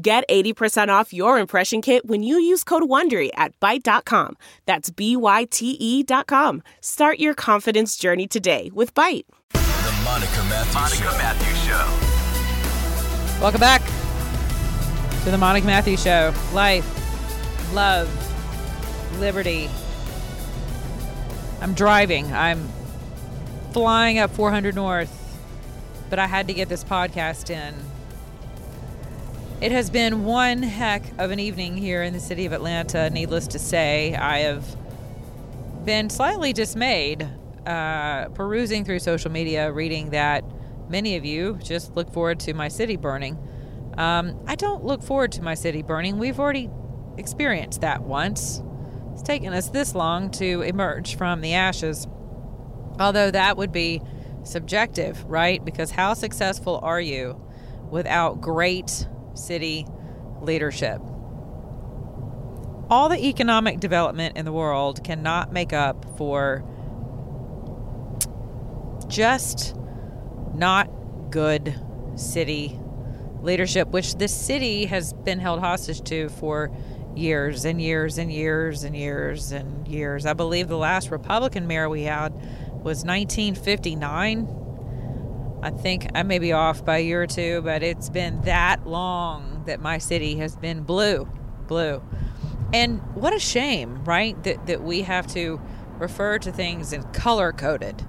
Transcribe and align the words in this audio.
Get 0.00 0.22
80% 0.28 0.90
off 0.90 1.12
your 1.12 1.40
impression 1.40 1.82
kit 1.82 2.06
when 2.06 2.22
you 2.22 2.38
use 2.38 2.62
code 2.62 2.84
WONDERY 2.84 3.30
at 3.34 3.58
Byte.com. 3.58 4.36
That's 4.64 4.90
B-Y-T-E 4.90 6.02
dot 6.04 6.28
com. 6.28 6.62
Start 6.80 7.18
your 7.18 7.34
confidence 7.34 7.96
journey 7.96 8.28
today 8.28 8.70
with 8.72 8.94
Byte. 8.94 9.24
The 9.50 10.00
Monica 10.04 10.44
Matthews 10.48 10.74
Monica 10.74 10.96
Show. 10.96 11.18
Matthews 11.18 11.64
Show. 11.64 13.42
Welcome 13.42 13.58
back 13.58 13.82
to 15.24 15.32
the 15.32 15.38
Monica 15.38 15.66
Matthews 15.66 16.00
Show. 16.00 16.32
Life, 16.52 17.74
love, 17.74 18.08
liberty. 19.18 19.68
I'm 21.60 21.74
driving. 21.74 22.32
I'm 22.32 22.68
flying 23.72 24.20
up 24.20 24.30
400 24.30 24.76
North, 24.76 25.40
but 26.08 26.20
I 26.20 26.28
had 26.28 26.46
to 26.46 26.54
get 26.54 26.68
this 26.68 26.84
podcast 26.84 27.50
in. 27.50 27.74
It 29.60 29.72
has 29.72 29.90
been 29.90 30.24
one 30.24 30.62
heck 30.62 31.02
of 31.18 31.32
an 31.32 31.40
evening 31.40 31.76
here 31.76 32.04
in 32.04 32.12
the 32.12 32.20
city 32.20 32.46
of 32.46 32.52
Atlanta. 32.52 33.10
Needless 33.10 33.48
to 33.48 33.58
say, 33.58 34.14
I 34.14 34.38
have 34.38 34.64
been 35.84 36.10
slightly 36.10 36.52
dismayed 36.52 37.28
uh, 37.66 38.28
perusing 38.28 38.84
through 38.84 39.00
social 39.00 39.32
media, 39.32 39.72
reading 39.72 40.10
that 40.10 40.44
many 40.88 41.16
of 41.16 41.24
you 41.24 41.58
just 41.60 41.96
look 41.96 42.12
forward 42.12 42.38
to 42.40 42.54
my 42.54 42.68
city 42.68 42.96
burning. 42.96 43.36
Um, 43.96 44.40
I 44.46 44.54
don't 44.54 44.84
look 44.84 45.02
forward 45.02 45.32
to 45.32 45.42
my 45.42 45.54
city 45.54 45.82
burning. 45.82 46.18
We've 46.18 46.38
already 46.38 46.70
experienced 47.16 47.80
that 47.80 48.04
once. 48.04 48.62
It's 49.12 49.22
taken 49.22 49.52
us 49.52 49.70
this 49.70 49.92
long 49.92 50.30
to 50.32 50.62
emerge 50.62 51.16
from 51.16 51.40
the 51.40 51.54
ashes. 51.54 52.06
Although 53.00 53.32
that 53.32 53.56
would 53.56 53.72
be 53.72 54.02
subjective, 54.44 55.24
right? 55.24 55.64
Because 55.64 55.90
how 55.90 56.14
successful 56.14 56.78
are 56.80 57.00
you 57.00 57.44
without 57.90 58.40
great 58.40 59.08
city 59.38 59.86
leadership? 60.40 61.00
All 62.90 63.08
the 63.08 63.22
economic 63.26 63.80
development 63.80 64.36
in 64.36 64.44
the 64.44 64.52
world 64.52 65.04
cannot 65.04 65.52
make 65.52 65.72
up 65.72 66.16
for 66.16 66.64
just 69.08 69.74
not 70.54 70.90
good 71.30 71.74
city 72.16 72.78
leadership, 73.42 73.88
which 73.88 74.16
this 74.16 74.34
city 74.34 74.86
has 74.86 75.12
been 75.12 75.38
held 75.38 75.60
hostage 75.60 76.02
to 76.02 76.28
for 76.28 76.70
years 77.14 77.64
and 77.64 77.80
years 77.80 78.18
and 78.18 78.32
years 78.32 78.84
and 78.84 78.96
years 78.96 79.52
and 79.52 79.86
years. 79.88 80.26
I 80.26 80.32
believe 80.32 80.68
the 80.68 80.78
last 80.78 81.10
Republican 81.10 81.66
mayor 81.66 81.88
we 81.88 82.02
had 82.02 82.32
was 82.82 83.04
1959. 83.04 84.67
I 85.60 85.70
think 85.70 86.08
I 86.14 86.22
may 86.22 86.38
be 86.38 86.52
off 86.52 86.84
by 86.84 86.98
a 86.98 87.00
year 87.00 87.22
or 87.22 87.26
two, 87.26 87.62
but 87.62 87.82
it's 87.82 88.08
been 88.08 88.42
that 88.42 88.86
long 88.86 89.64
that 89.66 89.80
my 89.80 89.98
city 89.98 90.36
has 90.36 90.56
been 90.56 90.82
blue, 90.82 91.28
blue. 91.66 92.02
And 92.72 93.00
what 93.14 93.34
a 93.34 93.40
shame, 93.40 94.04
right? 94.04 94.40
That, 94.44 94.66
that 94.66 94.82
we 94.82 95.02
have 95.02 95.26
to 95.28 95.60
refer 95.98 96.38
to 96.38 96.52
things 96.52 96.92
in 96.92 97.02
color 97.12 97.52
coded. 97.52 98.06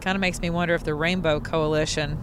Kind 0.00 0.14
of 0.14 0.20
makes 0.20 0.40
me 0.40 0.50
wonder 0.50 0.74
if 0.74 0.84
the 0.84 0.94
Rainbow 0.94 1.40
Coalition, 1.40 2.20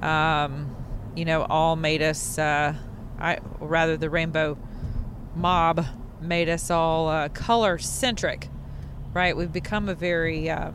um, 0.00 0.74
you 1.14 1.26
know, 1.26 1.42
all 1.42 1.76
made 1.76 2.00
us, 2.00 2.38
uh, 2.38 2.74
I 3.18 3.38
rather 3.60 3.98
the 3.98 4.08
Rainbow 4.08 4.56
Mob 5.34 5.84
made 6.22 6.48
us 6.48 6.70
all 6.70 7.08
uh, 7.08 7.28
color 7.28 7.76
centric, 7.76 8.48
right? 9.12 9.36
We've 9.36 9.52
become 9.52 9.90
a 9.90 9.94
very 9.94 10.48
um, 10.48 10.74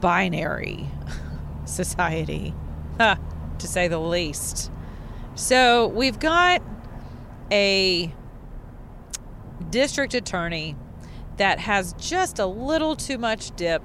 binary 0.00 0.88
society, 1.66 2.54
huh, 2.98 3.16
to 3.58 3.66
say 3.66 3.88
the 3.88 3.98
least. 3.98 4.70
So 5.34 5.88
we've 5.88 6.18
got 6.18 6.62
a 7.52 8.12
district 9.70 10.14
attorney 10.14 10.76
that 11.36 11.58
has 11.58 11.92
just 11.94 12.38
a 12.38 12.46
little 12.46 12.96
too 12.96 13.18
much 13.18 13.54
dip 13.56 13.82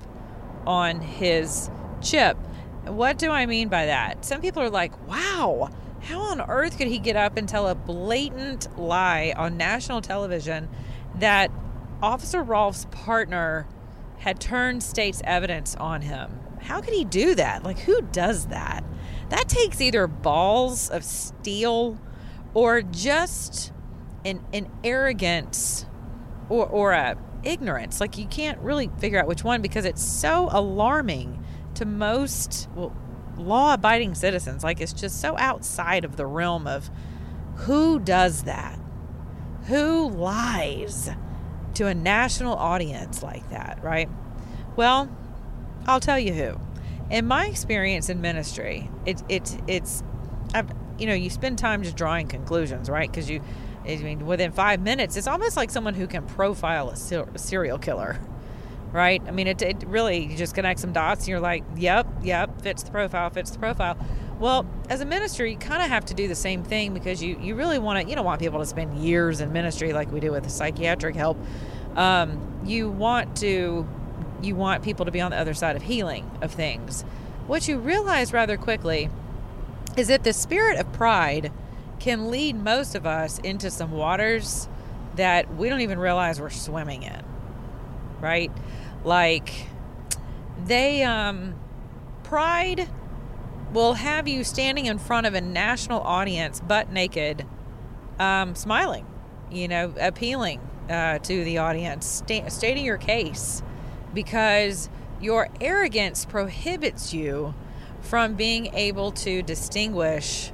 on 0.66 1.02
his 1.02 1.70
chip. 2.02 2.38
What 2.86 3.18
do 3.18 3.30
I 3.30 3.46
mean 3.46 3.68
by 3.68 3.88
that? 3.88 4.24
Some 4.26 4.42
people 4.42 4.64
are 4.64 4.70
like, 4.70 5.08
wow, 5.08 5.70
how 6.02 6.20
on 6.22 6.42
earth 6.42 6.78
could 6.78 6.88
he 6.88 6.98
get 6.98 7.16
up 7.16 7.38
and 7.38 7.48
tell 7.48 7.68
a 7.68 7.76
blatant 7.76 8.80
lie 8.80 9.34
on 9.36 9.58
national 9.58 10.02
television 10.02 10.70
that 11.16 11.52
Officer 12.02 12.42
Rolfe's 12.42 12.86
partner 12.92 13.68
had 14.20 14.40
turned 14.40 14.82
state's 14.82 15.22
evidence 15.26 15.76
on 15.76 16.02
him? 16.02 16.40
How 16.62 16.82
could 16.82 16.94
he 16.94 17.06
do 17.06 17.36
that? 17.36 17.64
Like, 17.64 17.80
who 17.80 18.02
does 18.02 18.48
that? 18.48 18.84
That 19.30 19.48
takes 19.48 19.82
either 19.82 20.08
balls 20.08 20.90
of 20.90 21.04
steel 21.04 22.00
or 22.54 22.82
just 22.82 23.72
an, 24.26 24.44
an 24.54 24.70
arrogance 24.84 25.86
or, 26.50 26.68
or 26.68 26.92
a 26.92 27.18
ignorance. 27.44 28.00
Like, 28.00 28.18
you 28.18 28.28
can't 28.28 28.60
really 28.60 28.90
figure 29.00 29.20
out 29.20 29.28
which 29.28 29.44
one 29.44 29.62
because 29.62 29.86
it's 29.86 30.04
so 30.04 30.50
alarming 30.52 31.44
to 31.76 31.86
most 31.86 32.68
well, 32.76 32.96
law 33.38 33.74
abiding 33.74 34.16
citizens. 34.16 34.64
Like, 34.64 34.82
it's 34.82 34.94
just 34.94 35.20
so 35.20 35.38
outside 35.38 36.06
of 36.06 36.18
the 36.18 36.26
realm 36.26 36.68
of 36.68 36.90
who 37.56 38.00
does 38.00 38.44
that? 38.44 38.80
Who 39.68 40.10
lies 40.10 41.10
to 41.76 41.88
a 41.88 41.94
national 41.94 42.56
audience 42.56 43.24
like 43.24 43.50
that, 43.50 43.80
right? 43.84 44.10
Well, 44.76 45.10
I'll 45.88 46.00
tell 46.00 46.20
you 46.20 46.34
who. 46.34 46.60
In 47.10 47.26
my 47.28 47.48
experience 47.48 48.10
in 48.10 48.22
ministry, 48.22 48.90
it, 49.06 49.22
it, 49.28 49.58
it's, 49.68 50.04
I've, 50.54 50.72
you 50.98 51.08
know, 51.08 51.14
you 51.14 51.30
spend 51.30 51.58
time 51.58 51.84
just 51.84 51.98
drawing 51.98 52.28
conclusions, 52.28 52.90
right? 52.90 53.10
Because 53.10 53.30
you, 53.30 53.42
I 53.86 53.98
mean, 53.98 54.26
within 54.26 54.52
five 54.52 54.82
minutes, 54.82 55.18
it's 55.18 55.28
almost 55.28 55.58
like 55.58 55.72
someone 55.72 55.94
who 55.94 56.08
can 56.08 56.26
profile 56.26 56.90
a, 56.90 56.96
ser- 56.96 57.28
a 57.34 57.38
serial 57.40 57.78
killer, 57.80 58.20
right? 58.92 59.22
I 59.28 59.32
mean, 59.32 59.48
it, 59.48 59.62
it 59.62 59.84
really, 59.88 60.26
you 60.26 60.38
just 60.38 60.54
connect 60.54 60.80
some 60.80 60.94
dots 60.94 61.22
and 61.22 61.30
you're 61.30 61.40
like, 61.40 61.64
yep, 61.76 62.08
yep, 62.22 62.62
fits 62.62 62.84
the 62.84 62.92
profile, 62.92 63.30
fits 63.30 63.52
the 63.52 63.60
profile. 63.60 63.98
Well, 64.40 64.66
as 64.90 65.02
a 65.02 65.06
minister, 65.06 65.46
you 65.46 65.58
kind 65.58 65.84
of 65.84 65.90
have 65.90 66.06
to 66.06 66.14
do 66.14 66.28
the 66.28 66.36
same 66.36 66.64
thing 66.64 66.94
because 66.94 67.22
you, 67.22 67.38
you 67.42 67.56
really 67.56 67.80
want 67.80 68.02
to, 68.02 68.10
you 68.10 68.16
don't 68.16 68.26
want 68.26 68.40
people 68.40 68.60
to 68.60 68.66
spend 68.66 68.98
years 68.98 69.42
in 69.42 69.52
ministry 69.52 69.94
like 69.94 70.12
we 70.12 70.20
do 70.20 70.32
with 70.32 70.50
psychiatric 70.50 71.16
help. 71.16 71.38
Um, 71.96 72.62
you 72.66 72.90
want 72.90 73.36
to 73.38 73.88
you 74.42 74.56
want 74.56 74.84
people 74.84 75.06
to 75.06 75.12
be 75.12 75.22
on 75.22 75.32
the 75.32 75.38
other 75.38 75.54
side 75.54 75.76
of 75.76 75.84
healing 75.84 76.30
of 76.42 76.52
things. 76.52 77.04
What 77.48 77.68
you 77.68 77.78
realize 77.78 78.34
rather 78.34 78.58
quickly 78.58 79.10
is 79.98 80.08
that 80.08 80.24
the 80.24 80.34
spirit 80.34 80.78
of 80.78 80.92
pride 80.94 81.52
can 82.00 82.32
lead 82.32 82.56
most 82.56 82.96
of 82.96 83.06
us 83.06 83.40
into 83.40 83.70
some 83.70 83.92
waters 83.92 84.68
that 85.16 85.54
we 85.56 85.70
don't 85.70 85.82
even 85.82 86.00
realize 86.00 86.40
we're 86.40 86.50
swimming 86.50 87.04
in. 87.04 87.24
Right? 88.20 88.52
Like 89.04 89.52
they 90.66 91.04
um 91.04 91.56
pride 92.24 92.90
will 93.74 93.94
have 93.94 94.28
you 94.28 94.44
standing 94.44 94.86
in 94.86 94.98
front 94.98 95.26
of 95.28 95.34
a 95.34 95.42
national 95.42 96.02
audience 96.02 96.60
butt 96.60 96.92
naked 96.92 97.46
um 98.20 98.56
smiling, 98.56 99.06
you 99.52 99.68
know, 99.68 99.94
appealing 100.00 100.62
uh, 100.90 101.20
to 101.20 101.44
the 101.44 101.58
audience, 101.58 102.06
sta- 102.06 102.50
stating 102.50 102.86
your 102.86 102.98
case 102.98 103.64
because 104.14 104.90
your 105.22 105.50
arrogance 105.60 106.26
prohibits 106.26 107.14
you 107.14 107.54
from 108.02 108.34
being 108.34 108.74
able 108.74 109.12
to 109.12 109.42
distinguish, 109.44 110.52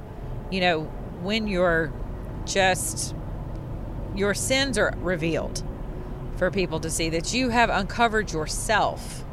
you 0.50 0.60
know, 0.60 0.82
when 1.22 1.48
you're 1.48 1.92
just, 2.44 3.14
your 4.14 4.34
sins 4.34 4.78
are 4.78 4.94
revealed 4.98 5.62
for 6.36 6.50
people 6.50 6.78
to 6.80 6.90
see 6.90 7.08
that 7.08 7.34
you 7.34 7.48
have 7.48 7.70
uncovered 7.70 8.32
yourself, 8.32 9.24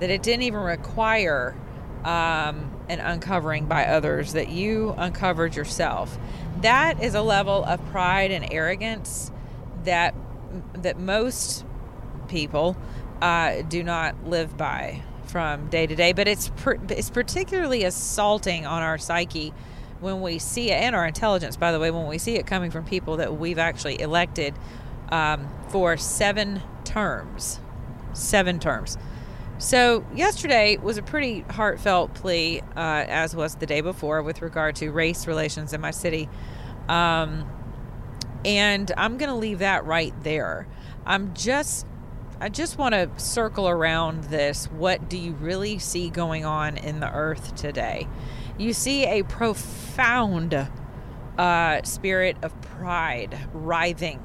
that 0.00 0.10
it 0.10 0.22
didn't 0.22 0.42
even 0.42 0.60
require 0.60 1.56
um, 2.04 2.70
an 2.88 3.00
uncovering 3.00 3.66
by 3.66 3.86
others, 3.86 4.34
that 4.34 4.48
you 4.48 4.94
uncovered 4.96 5.56
yourself. 5.56 6.18
That 6.60 7.02
is 7.02 7.14
a 7.14 7.22
level 7.22 7.64
of 7.64 7.84
pride 7.86 8.30
and 8.30 8.52
arrogance 8.52 9.32
that 9.84 10.14
that 10.74 10.98
most 10.98 11.64
people 12.28 12.76
uh, 13.20 13.62
do 13.62 13.82
not 13.82 14.26
live 14.26 14.56
by 14.56 15.02
from 15.26 15.68
day 15.68 15.86
to 15.86 15.94
day. 15.94 16.12
But 16.12 16.28
it's 16.28 16.48
per- 16.56 16.78
it's 16.88 17.10
particularly 17.10 17.84
assaulting 17.84 18.66
on 18.66 18.82
our 18.82 18.98
psyche 18.98 19.52
when 20.00 20.20
we 20.20 20.38
see 20.38 20.70
it, 20.70 20.74
and 20.74 20.94
our 20.94 21.06
intelligence, 21.06 21.56
by 21.56 21.72
the 21.72 21.80
way, 21.80 21.90
when 21.90 22.06
we 22.06 22.18
see 22.18 22.36
it 22.36 22.46
coming 22.46 22.70
from 22.70 22.84
people 22.84 23.16
that 23.16 23.36
we've 23.36 23.58
actually 23.58 24.00
elected 24.00 24.54
um, 25.10 25.48
for 25.68 25.96
seven 25.96 26.62
terms. 26.84 27.60
Seven 28.12 28.58
terms. 28.60 28.96
So, 29.58 30.06
yesterday 30.14 30.76
was 30.76 30.98
a 30.98 31.02
pretty 31.02 31.40
heartfelt 31.40 32.14
plea, 32.14 32.60
uh, 32.76 33.04
as 33.08 33.34
was 33.34 33.56
the 33.56 33.66
day 33.66 33.80
before, 33.80 34.22
with 34.22 34.40
regard 34.40 34.76
to 34.76 34.90
race 34.92 35.26
relations 35.26 35.72
in 35.72 35.80
my 35.80 35.90
city. 35.90 36.28
Um, 36.88 37.50
and 38.44 38.90
I'm 38.96 39.18
going 39.18 39.30
to 39.30 39.34
leave 39.34 39.58
that 39.58 39.84
right 39.84 40.14
there. 40.22 40.68
I'm 41.04 41.34
just 41.34 41.86
I 42.40 42.48
just 42.48 42.78
want 42.78 42.94
to 42.94 43.10
circle 43.16 43.68
around 43.68 44.24
this. 44.24 44.66
What 44.66 45.08
do 45.08 45.18
you 45.18 45.32
really 45.32 45.80
see 45.80 46.08
going 46.08 46.44
on 46.44 46.76
in 46.76 47.00
the 47.00 47.12
earth 47.12 47.56
today? 47.56 48.06
You 48.56 48.72
see 48.72 49.04
a 49.06 49.24
profound 49.24 50.68
uh, 51.36 51.82
spirit 51.82 52.36
of 52.42 52.60
pride 52.60 53.36
writhing. 53.52 54.22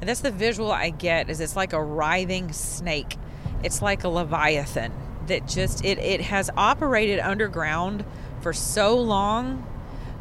And 0.00 0.08
that's 0.08 0.22
the 0.22 0.32
visual 0.32 0.72
I 0.72 0.90
get 0.90 1.30
is 1.30 1.40
it's 1.40 1.54
like 1.54 1.72
a 1.72 1.82
writhing 1.82 2.52
snake. 2.52 3.16
It's 3.62 3.80
like 3.80 4.02
a 4.02 4.08
leviathan 4.08 4.92
that 5.28 5.46
just 5.46 5.84
it 5.84 5.98
it 5.98 6.20
has 6.20 6.50
operated 6.56 7.20
underground 7.20 8.04
for 8.40 8.52
so 8.52 8.98
long 8.98 9.64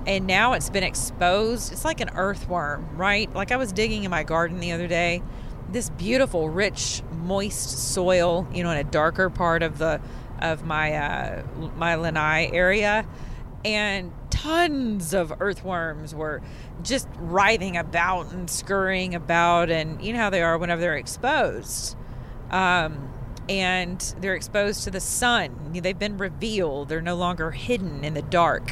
and 0.05 0.27
now 0.27 0.53
it's 0.53 0.69
been 0.69 0.83
exposed. 0.83 1.71
It's 1.71 1.85
like 1.85 2.01
an 2.01 2.11
earthworm, 2.15 2.97
right? 2.97 3.33
Like 3.33 3.51
I 3.51 3.57
was 3.57 3.71
digging 3.71 4.03
in 4.03 4.11
my 4.11 4.21
garden 4.21 4.59
the 4.59 4.73
other 4.73 4.87
day 4.87 5.23
this 5.71 5.89
beautiful, 5.91 6.49
rich, 6.49 7.01
moist 7.23 7.93
soil, 7.93 8.47
you 8.53 8.63
know, 8.63 8.71
in 8.71 8.77
a 8.77 8.83
darker 8.83 9.29
part 9.29 9.63
of 9.63 9.77
the 9.77 10.01
of 10.39 10.65
my 10.65 10.93
uh, 10.93 11.43
my 11.75 11.95
lanai 11.95 12.49
area, 12.51 13.05
and 13.63 14.11
tons 14.29 15.13
of 15.13 15.33
earthworms 15.39 16.15
were 16.15 16.41
just 16.81 17.07
writhing 17.17 17.77
about 17.77 18.31
and 18.31 18.49
scurrying 18.49 19.15
about, 19.15 19.69
and 19.69 20.03
you 20.03 20.13
know 20.13 20.19
how 20.19 20.29
they 20.29 20.41
are 20.41 20.57
whenever 20.57 20.81
they're 20.81 20.97
exposed. 20.97 21.95
Um, 22.49 23.09
and 23.49 23.99
they're 24.21 24.35
exposed 24.35 24.83
to 24.83 24.91
the 24.91 24.99
sun. 24.99 25.73
They've 25.73 25.97
been 25.97 26.17
revealed. 26.17 26.89
They're 26.89 27.01
no 27.01 27.15
longer 27.15 27.51
hidden 27.51 28.03
in 28.03 28.13
the 28.13 28.21
dark 28.21 28.71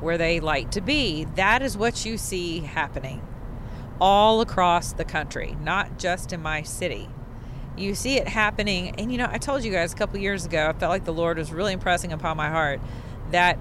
where 0.00 0.18
they 0.18 0.40
like 0.40 0.70
to 0.72 0.80
be. 0.80 1.24
That 1.36 1.62
is 1.62 1.76
what 1.76 2.04
you 2.04 2.18
see 2.18 2.60
happening 2.60 3.22
all 4.00 4.40
across 4.40 4.92
the 4.92 5.04
country, 5.04 5.56
not 5.62 5.98
just 5.98 6.32
in 6.32 6.42
my 6.42 6.62
city. 6.62 7.08
You 7.76 7.94
see 7.94 8.16
it 8.16 8.28
happening, 8.28 8.94
and 8.98 9.12
you 9.12 9.18
know, 9.18 9.28
I 9.30 9.38
told 9.38 9.64
you 9.64 9.72
guys 9.72 9.92
a 9.92 9.96
couple 9.96 10.18
years 10.18 10.46
ago, 10.46 10.68
I 10.68 10.78
felt 10.78 10.90
like 10.90 11.04
the 11.04 11.12
Lord 11.12 11.38
was 11.38 11.52
really 11.52 11.72
impressing 11.72 12.12
upon 12.12 12.36
my 12.36 12.48
heart 12.48 12.80
that 13.30 13.58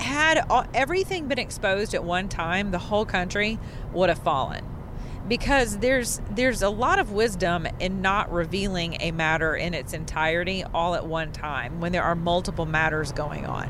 had 0.00 0.44
all, 0.50 0.64
everything 0.74 1.28
been 1.28 1.38
exposed 1.38 1.94
at 1.94 2.04
one 2.04 2.28
time, 2.28 2.70
the 2.70 2.78
whole 2.78 3.04
country 3.04 3.58
would 3.92 4.08
have 4.08 4.18
fallen. 4.18 4.64
Because 5.28 5.78
there's 5.78 6.20
there's 6.30 6.62
a 6.62 6.70
lot 6.70 7.00
of 7.00 7.10
wisdom 7.10 7.66
in 7.80 8.00
not 8.00 8.32
revealing 8.32 8.96
a 9.00 9.10
matter 9.10 9.56
in 9.56 9.74
its 9.74 9.92
entirety 9.92 10.62
all 10.72 10.94
at 10.94 11.04
one 11.04 11.32
time 11.32 11.80
when 11.80 11.90
there 11.90 12.04
are 12.04 12.14
multiple 12.14 12.64
matters 12.64 13.10
going 13.10 13.44
on. 13.44 13.68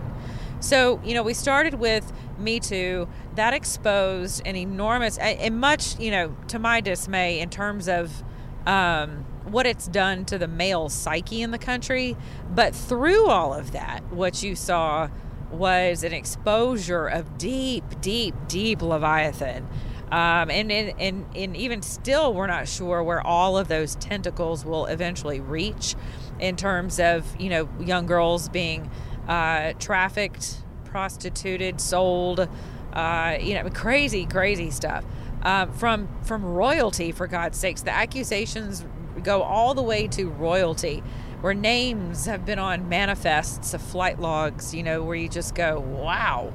So, 0.67 1.01
you 1.05 1.15
know, 1.15 1.23
we 1.23 1.33
started 1.33 1.75
with 1.75 2.13
Me 2.41 2.59
Too. 2.59 3.07
That 3.37 3.55
exposed 3.55 4.43
an 4.45 4.57
enormous, 4.57 5.17
and 5.17 5.61
much, 5.61 5.97
you 6.01 6.11
know, 6.11 6.37
to 6.49 6.59
my 6.59 6.81
dismay, 6.81 7.39
in 7.39 7.51
terms 7.51 7.89
of 7.89 8.25
um, 8.67 9.25
what 9.45 9.65
it's 9.65 9.87
done 9.87 10.25
to 10.25 10.39
the 10.39 10.49
male 10.49 10.89
psyche 10.89 11.41
in 11.41 11.53
the 11.53 11.59
country. 11.59 12.17
But 12.53 12.75
through 12.75 13.29
all 13.29 13.55
of 13.55 13.71
that, 13.73 14.03
what 14.11 14.43
you 14.43 14.57
saw 14.57 15.09
was 15.53 16.03
an 16.03 16.13
exposure 16.13 17.07
of 17.07 17.39
deep, 17.39 17.85
deep, 18.01 18.35
deep 18.49 18.83
Leviathan. 18.83 19.69
Um, 20.11 20.51
and, 20.51 20.73
and, 20.73 21.01
and, 21.01 21.27
and 21.37 21.57
even 21.57 21.81
still, 21.83 22.35
we're 22.35 22.49
not 22.49 22.67
sure 22.67 23.05
where 23.05 23.25
all 23.25 23.57
of 23.57 23.69
those 23.69 23.95
tentacles 23.95 24.65
will 24.65 24.87
eventually 24.87 25.39
reach 25.39 25.95
in 26.41 26.57
terms 26.57 26.99
of, 26.99 27.41
you 27.41 27.51
know, 27.51 27.69
young 27.79 28.07
girls 28.07 28.49
being 28.49 28.91
uh, 29.29 29.73
trafficked, 29.79 30.59
prostituted, 30.85 31.81
sold, 31.81 32.49
uh, 32.93 33.37
you 33.41 33.55
know, 33.55 33.69
crazy, 33.71 34.27
crazy 34.27 34.71
stuff. 34.71 35.05
Uh, 35.43 35.67
from 35.67 36.09
from 36.25 36.45
royalty, 36.45 37.13
for 37.13 37.27
God's 37.27 37.59
sakes, 37.59 37.83
the 37.83 37.93
accusations 37.93 38.85
go 39.23 39.43
all 39.43 39.75
the 39.75 39.83
way 39.83 40.09
to 40.09 40.29
royalty, 40.29 41.03
where 41.41 41.55
names 41.55 42.27
have 42.27 42.45
been 42.45 42.59
on 42.59 42.89
manifests 42.89 43.75
of 43.75 43.83
flight 43.83 44.19
logs. 44.19 44.75
You 44.75 44.83
know, 44.83 45.03
where 45.03 45.17
you 45.17 45.29
just 45.29 45.55
go, 45.55 45.81
wow. 45.81 46.53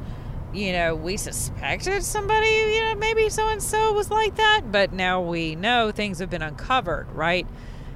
You 0.53 0.73
know, 0.73 0.95
we 0.95 1.15
suspected 1.15 2.03
somebody, 2.03 2.49
you 2.49 2.81
know, 2.81 2.95
maybe 2.95 3.29
so 3.29 3.47
and 3.47 3.63
so 3.63 3.93
was 3.93 4.11
like 4.11 4.35
that, 4.35 4.63
but 4.69 4.91
now 4.91 5.21
we 5.21 5.55
know 5.55 5.91
things 5.91 6.19
have 6.19 6.29
been 6.29 6.41
uncovered, 6.41 7.09
right? 7.13 7.47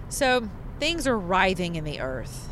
So 0.08 0.50
things 0.80 1.06
are 1.06 1.18
writhing 1.18 1.76
in 1.76 1.84
the 1.84 2.00
earth 2.00 2.48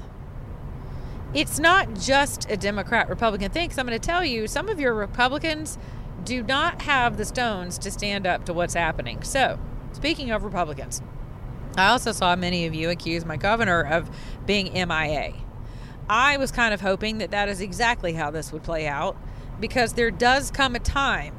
it's 1.33 1.59
not 1.59 1.95
just 1.95 2.49
a 2.49 2.57
Democrat 2.57 3.09
Republican 3.09 3.51
thing. 3.51 3.65
Because 3.67 3.77
I'm 3.77 3.87
going 3.87 3.99
to 3.99 4.05
tell 4.05 4.23
you, 4.23 4.47
some 4.47 4.69
of 4.69 4.79
your 4.79 4.93
Republicans 4.93 5.77
do 6.23 6.43
not 6.43 6.83
have 6.83 7.17
the 7.17 7.25
stones 7.25 7.77
to 7.79 7.91
stand 7.91 8.25
up 8.25 8.45
to 8.45 8.53
what's 8.53 8.73
happening. 8.73 9.23
So, 9.23 9.59
speaking 9.91 10.31
of 10.31 10.43
Republicans, 10.43 11.01
I 11.77 11.87
also 11.87 12.11
saw 12.11 12.35
many 12.35 12.65
of 12.65 12.73
you 12.73 12.89
accuse 12.89 13.25
my 13.25 13.37
governor 13.37 13.81
of 13.81 14.09
being 14.45 14.71
MIA. 14.73 15.33
I 16.09 16.37
was 16.37 16.51
kind 16.51 16.73
of 16.73 16.81
hoping 16.81 17.17
that 17.17 17.31
that 17.31 17.49
is 17.49 17.61
exactly 17.61 18.13
how 18.13 18.29
this 18.29 18.51
would 18.51 18.63
play 18.63 18.87
out 18.87 19.17
because 19.59 19.93
there 19.93 20.11
does 20.11 20.51
come 20.51 20.75
a 20.75 20.79
time 20.79 21.33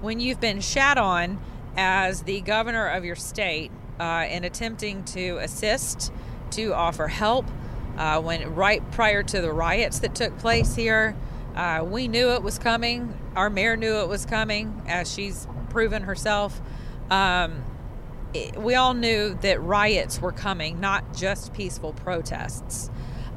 when 0.00 0.20
you've 0.20 0.40
been 0.40 0.60
shat 0.60 0.98
on 0.98 1.40
as 1.76 2.22
the 2.22 2.40
governor 2.40 2.86
of 2.86 3.04
your 3.04 3.16
state 3.16 3.70
uh, 4.00 4.26
in 4.28 4.44
attempting 4.44 5.04
to 5.04 5.38
assist, 5.38 6.12
to 6.50 6.74
offer 6.74 7.08
help, 7.08 7.46
uh, 7.98 8.20
when 8.20 8.54
right 8.54 8.88
prior 8.92 9.22
to 9.24 9.40
the 9.40 9.52
riots 9.52 9.98
that 9.98 10.14
took 10.14 10.38
place 10.38 10.74
here, 10.76 11.16
uh, 11.56 11.84
we 11.84 12.06
knew 12.06 12.30
it 12.30 12.42
was 12.42 12.58
coming. 12.58 13.12
Our 13.34 13.50
mayor 13.50 13.76
knew 13.76 13.96
it 13.96 14.08
was 14.08 14.24
coming, 14.24 14.82
as 14.86 15.12
she's 15.12 15.48
proven 15.70 16.04
herself. 16.04 16.60
Um, 17.10 17.64
it, 18.32 18.56
we 18.56 18.76
all 18.76 18.94
knew 18.94 19.34
that 19.42 19.60
riots 19.60 20.20
were 20.20 20.32
coming, 20.32 20.80
not 20.80 21.14
just 21.14 21.52
peaceful 21.52 21.92
protests. 21.92 22.88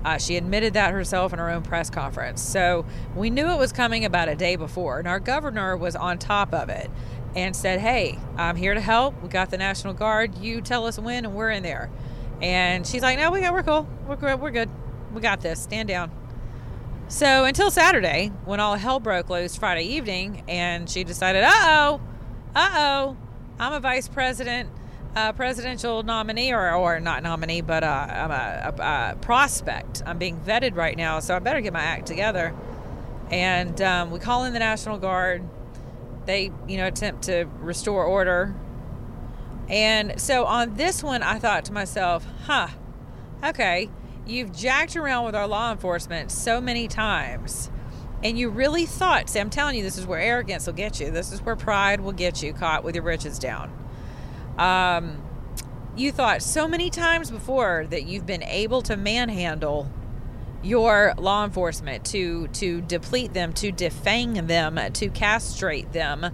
Uh, 0.05 0.17
she 0.17 0.35
admitted 0.35 0.73
that 0.73 0.91
herself 0.91 1.33
in 1.33 1.39
her 1.39 1.49
own 1.49 1.63
press 1.63 1.89
conference. 1.89 2.41
So 2.41 2.85
we 3.15 3.29
knew 3.29 3.47
it 3.49 3.57
was 3.57 3.71
coming 3.71 4.05
about 4.05 4.29
a 4.29 4.35
day 4.35 4.55
before, 4.55 4.99
and 4.99 5.07
our 5.07 5.19
governor 5.19 5.75
was 5.75 5.95
on 5.95 6.19
top 6.19 6.53
of 6.53 6.69
it 6.69 6.89
and 7.35 7.55
said, 7.55 7.79
Hey, 7.79 8.19
I'm 8.37 8.55
here 8.55 8.73
to 8.73 8.81
help. 8.81 9.21
We 9.23 9.29
got 9.29 9.49
the 9.49 9.57
National 9.57 9.93
Guard. 9.93 10.37
You 10.37 10.61
tell 10.61 10.85
us 10.85 10.99
when, 10.99 11.25
and 11.25 11.33
we're 11.33 11.51
in 11.51 11.63
there. 11.63 11.89
And 12.41 12.85
she's 12.85 13.01
like, 13.01 13.17
no, 13.19 13.31
we 13.31 13.41
got, 13.41 13.53
we're 13.53 13.63
cool. 13.63 13.87
We're 14.07 14.15
good. 14.15 14.39
We're 14.39 14.51
good. 14.51 14.69
We 15.13 15.21
got 15.21 15.41
this. 15.41 15.61
Stand 15.61 15.87
down. 15.87 16.11
So 17.07 17.43
until 17.43 17.69
Saturday, 17.69 18.31
when 18.45 18.59
all 18.59 18.75
hell 18.75 18.99
broke 18.99 19.29
loose 19.29 19.57
Friday 19.57 19.83
evening, 19.83 20.43
and 20.47 20.89
she 20.89 21.03
decided, 21.03 21.43
uh 21.43 21.51
oh, 21.53 22.01
uh 22.55 22.69
oh, 22.73 23.17
I'm 23.59 23.73
a 23.73 23.79
vice 23.81 24.07
president, 24.07 24.69
uh, 25.15 25.33
presidential 25.33 26.03
nominee, 26.03 26.53
or, 26.53 26.73
or 26.73 26.99
not 27.01 27.21
nominee, 27.21 27.61
but 27.61 27.83
uh, 27.83 28.07
I'm 28.09 28.31
a, 28.31 28.73
a, 28.79 29.11
a, 29.11 29.15
prospect. 29.17 30.01
I'm 30.05 30.17
being 30.17 30.39
vetted 30.39 30.75
right 30.75 30.95
now, 30.95 31.19
so 31.19 31.35
I 31.35 31.39
better 31.39 31.59
get 31.59 31.73
my 31.73 31.81
act 31.81 32.05
together. 32.07 32.55
And 33.29 33.79
um, 33.81 34.11
we 34.11 34.19
call 34.19 34.45
in 34.45 34.53
the 34.53 34.59
National 34.59 34.97
Guard. 34.97 35.43
They, 36.25 36.51
you 36.67 36.77
know, 36.77 36.87
attempt 36.87 37.23
to 37.23 37.45
restore 37.59 38.05
order 38.05 38.55
and 39.71 40.19
so 40.19 40.43
on 40.45 40.75
this 40.75 41.01
one, 41.01 41.23
I 41.23 41.39
thought 41.39 41.65
to 41.65 41.73
myself, 41.73 42.25
huh, 42.43 42.67
okay, 43.43 43.89
you've 44.27 44.53
jacked 44.53 44.97
around 44.97 45.25
with 45.25 45.33
our 45.33 45.47
law 45.47 45.71
enforcement 45.71 46.29
so 46.29 46.59
many 46.59 46.89
times. 46.89 47.71
And 48.23 48.37
you 48.37 48.49
really 48.49 48.85
thought, 48.85 49.29
see, 49.29 49.39
I'm 49.39 49.49
telling 49.49 49.77
you, 49.77 49.81
this 49.81 49.97
is 49.97 50.05
where 50.05 50.19
arrogance 50.19 50.67
will 50.67 50.73
get 50.73 50.99
you. 50.99 51.09
This 51.09 51.31
is 51.31 51.41
where 51.41 51.55
pride 51.55 52.01
will 52.01 52.11
get 52.11 52.43
you 52.43 52.53
caught 52.53 52.83
with 52.83 52.93
your 52.95 53.03
britches 53.03 53.39
down. 53.39 53.71
Um, 54.57 55.23
you 55.95 56.11
thought 56.11 56.41
so 56.41 56.67
many 56.67 56.89
times 56.89 57.31
before 57.31 57.87
that 57.89 58.03
you've 58.03 58.25
been 58.25 58.43
able 58.43 58.81
to 58.83 58.97
manhandle 58.97 59.89
your 60.63 61.13
law 61.17 61.43
enforcement 61.43 62.05
to 62.05 62.47
to 62.49 62.81
deplete 62.81 63.33
them 63.33 63.51
to 63.53 63.71
defang 63.71 64.47
them 64.47 64.79
to 64.93 65.09
castrate 65.09 65.91
them 65.91 66.25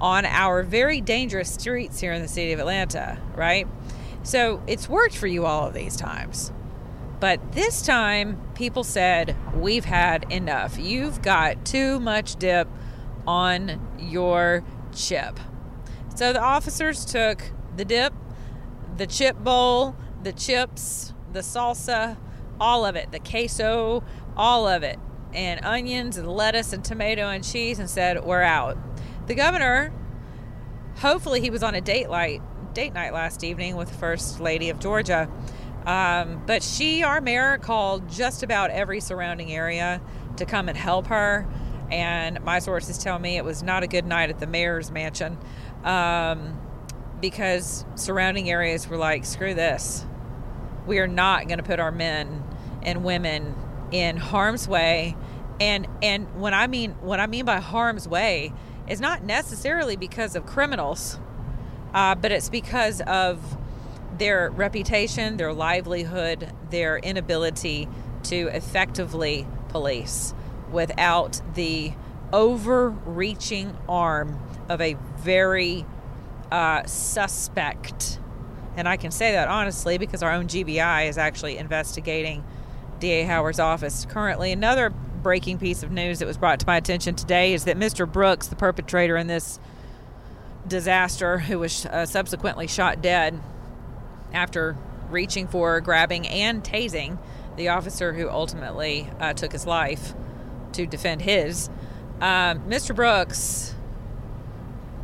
on 0.00 0.24
our 0.26 0.62
very 0.62 1.00
dangerous 1.00 1.52
streets 1.52 2.00
here 2.00 2.12
in 2.12 2.20
the 2.20 2.28
city 2.28 2.52
of 2.52 2.60
Atlanta, 2.60 3.18
right? 3.34 3.66
So 4.22 4.62
it's 4.66 4.88
worked 4.88 5.16
for 5.16 5.26
you 5.26 5.46
all 5.46 5.68
of 5.68 5.74
these 5.74 5.96
times. 5.96 6.52
But 7.18 7.52
this 7.52 7.80
time, 7.80 8.40
people 8.54 8.84
said, 8.84 9.36
We've 9.54 9.84
had 9.84 10.30
enough. 10.30 10.78
You've 10.78 11.22
got 11.22 11.64
too 11.64 11.98
much 12.00 12.36
dip 12.36 12.68
on 13.26 13.80
your 13.98 14.64
chip. 14.94 15.40
So 16.14 16.32
the 16.32 16.40
officers 16.40 17.04
took 17.04 17.42
the 17.76 17.84
dip, 17.84 18.12
the 18.96 19.06
chip 19.06 19.38
bowl, 19.38 19.96
the 20.22 20.32
chips, 20.32 21.14
the 21.32 21.40
salsa, 21.40 22.16
all 22.60 22.84
of 22.84 22.96
it, 22.96 23.12
the 23.12 23.18
queso, 23.18 24.02
all 24.36 24.68
of 24.68 24.82
it, 24.82 24.98
and 25.32 25.64
onions 25.64 26.16
and 26.16 26.28
lettuce 26.28 26.72
and 26.72 26.84
tomato 26.84 27.28
and 27.28 27.44
cheese 27.44 27.78
and 27.78 27.88
said, 27.88 28.24
We're 28.24 28.42
out. 28.42 28.78
The 29.26 29.34
governor, 29.34 29.92
hopefully, 30.96 31.40
he 31.40 31.50
was 31.50 31.62
on 31.62 31.74
a 31.74 31.80
date 31.80 32.08
night, 32.08 32.42
date 32.74 32.94
night 32.94 33.12
last 33.12 33.44
evening 33.44 33.76
with 33.76 33.88
the 33.88 33.98
First 33.98 34.40
Lady 34.40 34.70
of 34.70 34.78
Georgia. 34.78 35.28
Um, 35.84 36.42
but 36.46 36.62
she, 36.62 37.02
our 37.04 37.20
mayor, 37.20 37.58
called 37.58 38.08
just 38.08 38.42
about 38.42 38.70
every 38.70 39.00
surrounding 39.00 39.52
area 39.52 40.00
to 40.36 40.44
come 40.44 40.68
and 40.68 40.76
help 40.76 41.06
her. 41.06 41.46
And 41.90 42.42
my 42.42 42.58
sources 42.58 42.98
tell 42.98 43.18
me 43.18 43.36
it 43.36 43.44
was 43.44 43.62
not 43.62 43.84
a 43.84 43.86
good 43.86 44.04
night 44.06 44.30
at 44.30 44.40
the 44.40 44.46
mayor's 44.46 44.90
mansion 44.90 45.38
um, 45.84 46.60
because 47.20 47.84
surrounding 47.94 48.50
areas 48.50 48.88
were 48.88 48.96
like, 48.96 49.24
screw 49.24 49.54
this. 49.54 50.04
We 50.86 50.98
are 50.98 51.06
not 51.06 51.46
going 51.46 51.58
to 51.58 51.64
put 51.64 51.78
our 51.78 51.92
men 51.92 52.42
and 52.86 53.04
women 53.04 53.54
in 53.90 54.16
harm's 54.16 54.66
way. 54.66 55.14
And 55.60 55.86
and 56.02 56.40
when 56.40 56.54
I 56.54 56.66
mean 56.66 56.92
what 57.02 57.20
I 57.20 57.26
mean 57.26 57.44
by 57.44 57.60
harm's 57.60 58.08
way 58.08 58.52
is 58.88 59.00
not 59.00 59.24
necessarily 59.24 59.96
because 59.96 60.36
of 60.36 60.46
criminals, 60.46 61.18
uh, 61.92 62.14
but 62.14 62.32
it's 62.32 62.48
because 62.48 63.00
of 63.02 63.58
their 64.16 64.50
reputation, 64.50 65.36
their 65.36 65.52
livelihood, 65.52 66.50
their 66.70 66.96
inability 66.98 67.88
to 68.24 68.48
effectively 68.48 69.46
police 69.68 70.32
without 70.70 71.40
the 71.54 71.92
overreaching 72.32 73.76
arm 73.88 74.38
of 74.68 74.80
a 74.80 74.96
very 75.18 75.84
uh, 76.50 76.84
suspect. 76.86 78.18
And 78.76 78.88
I 78.88 78.96
can 78.96 79.10
say 79.10 79.32
that 79.32 79.48
honestly 79.48 79.98
because 79.98 80.22
our 80.22 80.32
own 80.32 80.46
GBI 80.48 81.08
is 81.08 81.18
actually 81.18 81.56
investigating 81.56 82.44
DA 83.00 83.24
Howard's 83.24 83.60
office 83.60 84.06
currently. 84.08 84.52
Another 84.52 84.90
breaking 85.22 85.58
piece 85.58 85.82
of 85.82 85.90
news 85.90 86.18
that 86.20 86.26
was 86.26 86.36
brought 86.36 86.60
to 86.60 86.66
my 86.66 86.76
attention 86.76 87.14
today 87.14 87.52
is 87.52 87.64
that 87.64 87.76
Mr. 87.76 88.10
Brooks, 88.10 88.46
the 88.46 88.56
perpetrator 88.56 89.16
in 89.16 89.26
this 89.26 89.58
disaster, 90.66 91.38
who 91.38 91.58
was 91.58 91.86
uh, 91.86 92.06
subsequently 92.06 92.66
shot 92.66 93.02
dead 93.02 93.40
after 94.32 94.76
reaching 95.10 95.46
for, 95.46 95.80
grabbing, 95.80 96.26
and 96.26 96.62
tasing 96.62 97.18
the 97.56 97.68
officer 97.68 98.12
who 98.12 98.28
ultimately 98.28 99.10
uh, 99.18 99.32
took 99.32 99.52
his 99.52 99.66
life 99.66 100.14
to 100.72 100.86
defend 100.86 101.22
his. 101.22 101.70
Uh, 102.20 102.54
Mr. 102.54 102.94
Brooks 102.94 103.74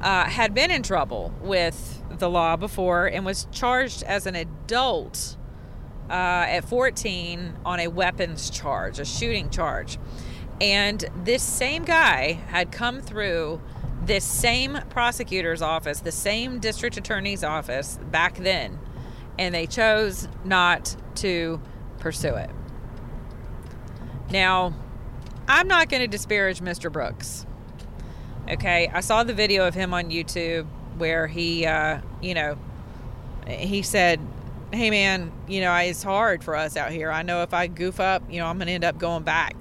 uh, 0.01 0.25
had 0.25 0.55
been 0.55 0.71
in 0.71 0.83
trouble 0.83 1.33
with 1.41 2.03
the 2.11 2.29
law 2.29 2.57
before 2.57 3.07
and 3.07 3.25
was 3.25 3.47
charged 3.53 4.03
as 4.03 4.27
an 4.27 4.35
adult 4.35 5.37
uh, 6.11 6.13
at 6.49 6.65
14 6.65 7.55
on 7.65 7.81
a 7.81 7.89
weapons 7.89 8.51
charge, 8.51 8.99
a 8.99 9.05
shooting 9.05 9.51
charge. 9.51 9.99
And 10.61 11.05
this 11.25 11.43
same 11.43 11.85
guy 11.85 12.33
had 12.49 12.71
come 12.71 13.01
through 13.01 13.61
this 14.05 14.25
same 14.25 14.79
prosecutor's 14.91 15.63
office, 15.63 16.01
the 16.01 16.13
same 16.13 16.59
district 16.59 16.97
attorney's 16.97 17.45
office 17.45 17.99
back 18.11 18.37
then, 18.37 18.79
and 19.39 19.55
they 19.55 19.67
chose 19.67 20.29
not 20.45 20.97
to 21.17 21.61
pursue 21.99 22.35
it. 22.35 22.51
Now, 24.31 24.75
I'm 25.49 25.69
not 25.69 25.89
going 25.89 26.01
to 26.01 26.09
disparage 26.09 26.61
Mr. 26.61 26.91
Brooks. 26.91 27.47
Okay, 28.49 28.91
I 28.93 29.01
saw 29.01 29.23
the 29.23 29.35
video 29.35 29.67
of 29.67 29.75
him 29.75 29.95
on 29.95 30.11
YouTube 30.11 30.67
where 30.97 31.27
he, 31.27 31.65
uh, 31.65 32.01
you 32.21 32.35
know, 32.35 32.59
he 33.47 33.83
said, 33.83 34.21
"Hey 34.73 34.91
man, 34.91 35.33
you 35.49 35.61
know, 35.61 35.75
it's 35.77 36.03
hard 36.03 36.43
for 36.43 36.57
us 36.57 36.77
out 36.77 36.91
here. 36.93 37.11
I 37.11 37.23
know 37.23 37.43
if 37.43 37.55
I 37.55 37.67
goof 37.67 38.01
up, 38.01 38.23
you 38.31 38.39
know, 38.39 38.47
I'm 38.47 38.59
going 38.59 38.67
to 38.67 38.73
end 38.73 38.85
up 38.85 38.99
going 38.99 39.23
back." 39.23 39.57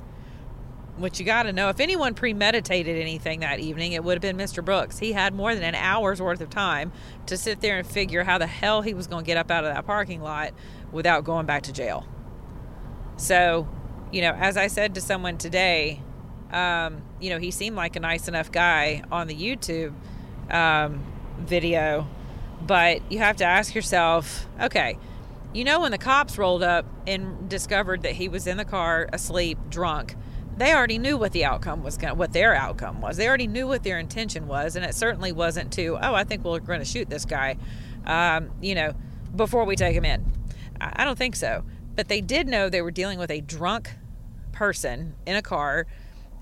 What 0.97 1.19
you 1.19 1.25
got 1.25 1.43
to 1.43 1.53
know, 1.53 1.69
if 1.69 1.79
anyone 1.79 2.13
premeditated 2.13 2.95
anything 2.97 3.39
that 3.39 3.59
evening, 3.59 3.93
it 3.93 4.03
would 4.03 4.15
have 4.15 4.21
been 4.21 4.37
Mr. 4.37 4.63
Brooks. 4.63 4.99
He 4.99 5.13
had 5.13 5.33
more 5.33 5.55
than 5.55 5.63
an 5.63 5.73
hour's 5.73 6.21
worth 6.21 6.41
of 6.41 6.49
time 6.49 6.91
to 7.25 7.37
sit 7.37 7.61
there 7.61 7.79
and 7.79 7.87
figure 7.87 8.23
how 8.23 8.37
the 8.37 8.45
hell 8.45 8.81
he 8.81 8.93
was 8.93 9.07
going 9.07 9.23
to 9.23 9.25
get 9.25 9.37
up 9.37 9.49
out 9.49 9.63
of 9.63 9.73
that 9.73 9.85
parking 9.87 10.21
lot 10.21 10.53
without 10.91 11.23
going 11.23 11.45
back 11.45 11.63
to 11.63 11.73
jail. 11.73 12.05
So, 13.15 13.67
you 14.11 14.21
know, 14.21 14.33
as 14.33 14.57
I 14.57 14.67
said 14.67 14.95
to 14.95 15.01
someone 15.01 15.37
today, 15.37 16.01
um, 16.51 17.01
you 17.19 17.29
know, 17.29 17.39
he 17.39 17.51
seemed 17.51 17.75
like 17.75 17.95
a 17.95 17.99
nice 17.99 18.27
enough 18.27 18.51
guy 18.51 19.03
on 19.11 19.27
the 19.27 19.35
YouTube 19.35 19.93
um, 20.49 21.03
video, 21.39 22.07
but 22.65 23.01
you 23.11 23.19
have 23.19 23.37
to 23.37 23.45
ask 23.45 23.73
yourself, 23.75 24.47
okay, 24.59 24.97
you 25.53 25.63
know, 25.63 25.81
when 25.81 25.91
the 25.91 25.97
cops 25.97 26.37
rolled 26.37 26.63
up 26.63 26.85
and 27.05 27.49
discovered 27.49 28.03
that 28.03 28.13
he 28.13 28.29
was 28.29 28.47
in 28.47 28.57
the 28.57 28.65
car 28.65 29.09
asleep, 29.11 29.57
drunk, 29.69 30.15
they 30.57 30.73
already 30.73 30.97
knew 30.97 31.17
what 31.17 31.31
the 31.31 31.43
outcome 31.43 31.83
was 31.83 31.97
going 31.97 32.17
what 32.17 32.33
their 32.33 32.55
outcome 32.55 33.01
was. 33.01 33.17
They 33.17 33.27
already 33.27 33.47
knew 33.47 33.67
what 33.67 33.83
their 33.83 33.99
intention 33.99 34.47
was, 34.47 34.75
and 34.75 34.85
it 34.85 34.95
certainly 34.95 35.31
wasn't 35.31 35.73
to, 35.73 35.97
oh, 36.01 36.13
I 36.13 36.23
think 36.23 36.43
we're 36.43 36.59
going 36.59 36.79
to 36.79 36.85
shoot 36.85 37.09
this 37.09 37.25
guy, 37.25 37.57
um, 38.05 38.51
you 38.61 38.75
know, 38.75 38.93
before 39.35 39.65
we 39.65 39.75
take 39.75 39.95
him 39.95 40.05
in. 40.05 40.31
I 40.79 41.03
don't 41.03 41.17
think 41.17 41.35
so. 41.35 41.63
But 41.95 42.07
they 42.07 42.21
did 42.21 42.47
know 42.47 42.69
they 42.69 42.81
were 42.81 42.91
dealing 42.91 43.19
with 43.19 43.31
a 43.31 43.41
drunk 43.41 43.91
person 44.51 45.15
in 45.25 45.35
a 45.35 45.41
car 45.41 45.87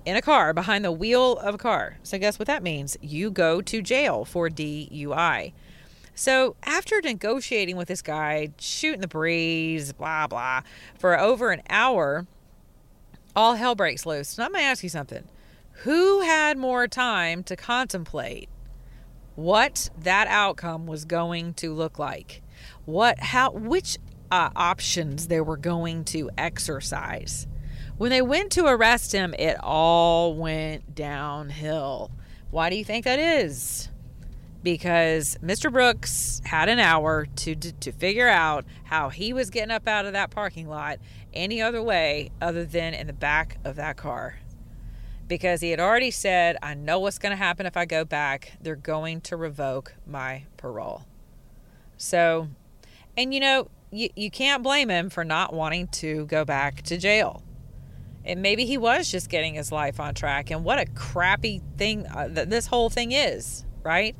in 0.05 0.15
a 0.15 0.21
car 0.21 0.53
behind 0.53 0.83
the 0.83 0.91
wheel 0.91 1.37
of 1.37 1.55
a 1.55 1.57
car. 1.57 1.97
So, 2.03 2.17
guess 2.17 2.39
what 2.39 2.47
that 2.47 2.63
means? 2.63 2.97
You 3.01 3.31
go 3.31 3.61
to 3.61 3.81
jail 3.81 4.25
for 4.25 4.49
DUI. 4.49 5.53
So, 6.19 6.57
after 6.63 6.99
negotiating 6.99 7.77
with 7.77 7.87
this 7.87 8.01
guy, 8.01 8.49
shooting 8.59 8.99
the 8.99 9.07
breeze, 9.07 9.93
blah, 9.93 10.27
blah, 10.27 10.63
for 10.97 11.17
over 11.17 11.51
an 11.51 11.61
hour, 11.69 12.27
all 13.37 13.55
hell 13.55 13.73
breaks 13.73 14.05
loose. 14.05 14.37
And 14.37 14.43
I'm 14.43 14.51
going 14.51 14.61
to 14.61 14.67
ask 14.67 14.83
you 14.83 14.89
something. 14.89 15.23
Who 15.83 16.19
had 16.19 16.57
more 16.57 16.89
time 16.89 17.41
to 17.43 17.55
contemplate 17.55 18.49
what 19.37 19.89
that 19.97 20.27
outcome 20.27 20.87
was 20.87 21.05
going 21.05 21.53
to 21.53 21.73
look 21.73 21.97
like? 21.97 22.41
What, 22.83 23.17
how, 23.21 23.51
which 23.51 23.97
uh, 24.29 24.49
options 24.57 25.29
they 25.29 25.39
were 25.39 25.55
going 25.55 26.03
to 26.03 26.29
exercise? 26.37 27.47
When 27.97 28.09
they 28.09 28.21
went 28.21 28.51
to 28.51 28.65
arrest 28.65 29.13
him, 29.13 29.33
it 29.39 29.55
all 29.63 30.35
went 30.35 30.93
downhill. 30.93 32.11
Why 32.51 32.69
do 32.69 32.75
you 32.75 32.83
think 32.83 33.05
that 33.05 33.19
is? 33.19 33.87
Because 34.61 35.37
Mr. 35.41 35.71
Brooks 35.71 36.41
had 36.43 36.67
an 36.67 36.79
hour 36.79 37.25
to, 37.37 37.55
to, 37.55 37.71
to 37.71 37.91
figure 37.91 38.27
out 38.27 38.65
how 38.83 39.09
he 39.09 39.31
was 39.31 39.49
getting 39.49 39.71
up 39.71 39.87
out 39.87 40.05
of 40.05 40.13
that 40.13 40.31
parking 40.31 40.67
lot 40.67 40.99
any 41.33 41.61
other 41.61 41.81
way 41.81 42.31
other 42.41 42.65
than 42.65 42.93
in 42.93 43.07
the 43.07 43.13
back 43.13 43.57
of 43.63 43.77
that 43.77 43.95
car. 43.95 44.39
Because 45.27 45.61
he 45.61 45.69
had 45.69 45.79
already 45.79 46.11
said, 46.11 46.57
I 46.61 46.73
know 46.73 46.99
what's 46.99 47.19
going 47.19 47.31
to 47.31 47.37
happen 47.37 47.65
if 47.65 47.77
I 47.77 47.85
go 47.85 48.03
back. 48.03 48.53
They're 48.61 48.75
going 48.75 49.21
to 49.21 49.37
revoke 49.37 49.93
my 50.05 50.43
parole. 50.57 51.05
So, 51.97 52.49
and 53.15 53.33
you 53.33 53.39
know, 53.39 53.69
you, 53.91 54.09
you 54.15 54.31
can't 54.31 54.63
blame 54.63 54.89
him 54.89 55.09
for 55.09 55.23
not 55.23 55.53
wanting 55.53 55.87
to 55.87 56.25
go 56.25 56.43
back 56.43 56.81
to 56.83 56.97
jail 56.97 57.43
and 58.25 58.41
maybe 58.41 58.65
he 58.65 58.77
was 58.77 59.09
just 59.09 59.29
getting 59.29 59.55
his 59.55 59.71
life 59.71 59.99
on 59.99 60.13
track 60.13 60.51
and 60.51 60.63
what 60.63 60.79
a 60.79 60.85
crappy 60.85 61.61
thing 61.77 62.05
uh, 62.07 62.27
that 62.29 62.49
this 62.49 62.67
whole 62.67 62.89
thing 62.89 63.11
is 63.11 63.65
right 63.83 64.15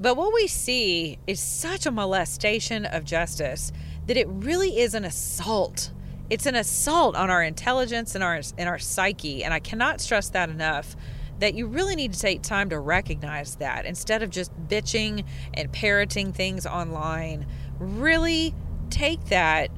but 0.00 0.16
what 0.16 0.32
we 0.34 0.46
see 0.46 1.18
is 1.26 1.40
such 1.40 1.86
a 1.86 1.90
molestation 1.90 2.84
of 2.84 3.04
justice 3.04 3.72
that 4.06 4.16
it 4.16 4.26
really 4.28 4.78
is 4.78 4.94
an 4.94 5.04
assault. 5.04 5.92
It's 6.30 6.46
an 6.46 6.54
assault 6.54 7.16
on 7.16 7.30
our 7.30 7.42
intelligence 7.42 8.14
and 8.14 8.24
our 8.24 8.40
and 8.58 8.68
our 8.68 8.78
psyche 8.78 9.44
and 9.44 9.52
i 9.52 9.60
cannot 9.60 10.00
stress 10.00 10.30
that 10.30 10.48
enough 10.48 10.96
that 11.38 11.54
you 11.54 11.66
really 11.66 11.96
need 11.96 12.12
to 12.12 12.18
take 12.18 12.42
time 12.42 12.70
to 12.70 12.78
recognize 12.78 13.56
that 13.56 13.86
instead 13.86 14.22
of 14.22 14.30
just 14.30 14.52
bitching 14.68 15.24
and 15.52 15.72
parroting 15.72 16.32
things 16.32 16.66
online. 16.66 17.46
Really 17.78 18.54
take 18.90 19.24
that 19.26 19.70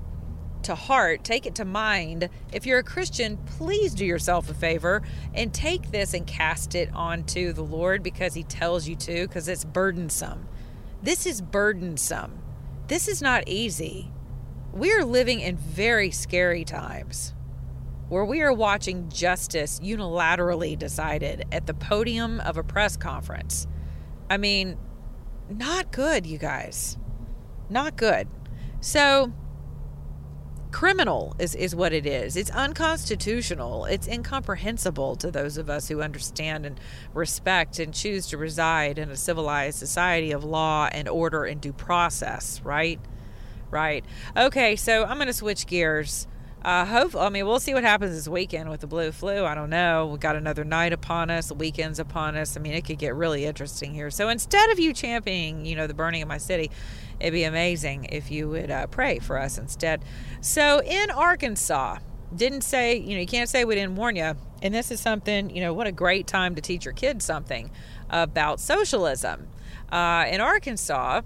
to 0.67 0.75
heart, 0.75 1.25
take 1.25 1.47
it 1.47 1.55
to 1.57 1.65
mind. 1.65 2.29
If 2.53 2.67
you're 2.67 2.79
a 2.79 2.85
Christian, 2.85 3.39
please 3.39 3.95
do 3.95 4.05
yourself 4.05 4.51
a 4.51 4.55
favor 4.55 5.03
and 5.35 5.53
take 5.53 5.91
this 5.91 6.15
and 6.15 6.27
cast 6.27 6.75
it 6.75 6.91
onto 6.93 7.53
the 7.53 7.63
Lord 7.63 8.03
because 8.03 8.35
He 8.35 8.43
tells 8.43 8.87
you 8.87 8.97
to, 8.97 9.27
because 9.27 9.49
it's 9.49 9.65
burdensome. 9.65 10.49
This 11.03 11.27
is 11.27 11.41
burdensome. 11.41 12.41
This 12.89 13.09
is 13.09 13.23
not 13.23 13.49
easy. 13.49 14.11
We 14.73 14.93
are 14.93 15.05
living 15.05 15.41
in 15.41 15.57
very 15.57 16.11
scary 16.11 16.65
times 16.65 17.33
where 18.09 18.25
we 18.25 18.43
are 18.43 18.53
watching 18.53 19.09
justice 19.09 19.81
unilaterally 19.81 20.79
decided 20.79 21.45
at 21.51 21.67
the 21.67 21.75
podium 21.75 22.41
of 22.41 22.57
a 22.57 22.63
press 22.63 22.97
conference. 22.97 23.67
I 24.31 24.37
mean, 24.37 24.77
not 25.49 25.93
good, 25.93 26.27
you 26.27 26.39
guys. 26.39 26.99
Not 27.69 27.97
good. 27.97 28.29
So, 28.81 29.33
criminal 30.76 31.35
is, 31.38 31.54
is 31.54 31.75
what 31.75 31.95
it 31.95 32.04
is. 32.04 32.37
It's 32.37 32.50
unconstitutional. 32.50 33.87
It's 33.87 34.06
incomprehensible 34.06 35.16
to 35.16 35.30
those 35.30 35.56
of 35.56 35.71
us 35.71 35.88
who 35.88 36.02
understand 36.02 36.66
and 36.66 36.78
respect 37.14 37.78
and 37.78 37.95
choose 37.95 38.26
to 38.26 38.37
reside 38.37 38.99
in 38.99 39.09
a 39.11 39.16
civilized 39.16 39.78
society 39.78 40.33
of 40.33 40.45
law 40.45 40.90
and 40.92 41.09
order 41.09 41.47
and 41.47 41.62
due 41.62 41.73
process, 41.73 42.61
right? 42.62 43.00
Right. 43.71 44.04
Okay, 44.37 44.76
so 44.76 45.06
I'm 45.06 45.16
going 45.16 45.28
to 45.28 45.33
switch 45.33 45.66
gears. 45.66 46.26
Uh, 46.67 46.85
hope. 46.85 47.15
I 47.15 47.29
mean, 47.29 47.47
we'll 47.47 47.61
see 47.61 47.75
what 47.75 47.85
happens 47.85 48.13
this 48.13 48.27
weekend 48.27 48.69
with 48.69 48.81
the 48.81 48.89
blue 48.89 49.13
flu. 49.13 49.45
I 49.45 49.55
don't 49.55 49.71
know. 49.71 50.09
We 50.09 50.19
got 50.19 50.35
another 50.35 50.65
night 50.65 50.93
upon 50.93 51.31
us. 51.31 51.53
Weekend's 51.53 52.01
upon 52.01 52.37
us. 52.37 52.57
I 52.57 52.61
mean, 52.61 52.73
it 52.73 52.85
could 52.85 52.99
get 52.99 53.15
really 53.15 53.45
interesting 53.45 53.95
here. 53.95 54.11
So 54.11 54.29
instead 54.29 54.69
of 54.71 54.81
you 54.81 54.93
championing, 54.93 55.65
you 55.65 55.77
know, 55.77 55.87
the 55.87 55.95
burning 55.95 56.23
of 56.23 56.29
my 56.29 56.39
city, 56.39 56.73
it'd 57.21 57.33
be 57.33 57.45
amazing 57.45 58.07
if 58.11 58.33
you 58.33 58.49
would 58.49 58.73
uh, 58.73 58.89
pray 58.89 59.21
for 59.21 59.39
us 59.39 59.59
instead. 59.59 60.05
So 60.41 60.83
in 60.83 61.09
Arkansas, 61.13 61.99
didn't 62.35 62.63
say, 62.63 62.97
you 62.97 63.15
know, 63.15 63.21
you 63.21 63.29
can't 63.29 63.49
say 63.49 63.65
we 63.65 63.77
didn't 63.77 63.95
warn 63.95 64.17
you. 64.17 64.35
And 64.61 64.75
this 64.75 64.91
is 64.91 64.99
something, 64.99 65.55
you 65.55 65.61
know, 65.61 65.73
what 65.73 65.87
a 65.87 65.93
great 65.93 66.27
time 66.27 66.57
to 66.57 66.61
teach 66.61 66.85
your 66.85 66.95
kids 66.95 67.25
something 67.25 67.71
about 68.11 68.59
socialism. 68.59 69.47
Uh, 69.93 70.25
in 70.29 70.41
Arkansas, 70.41 71.21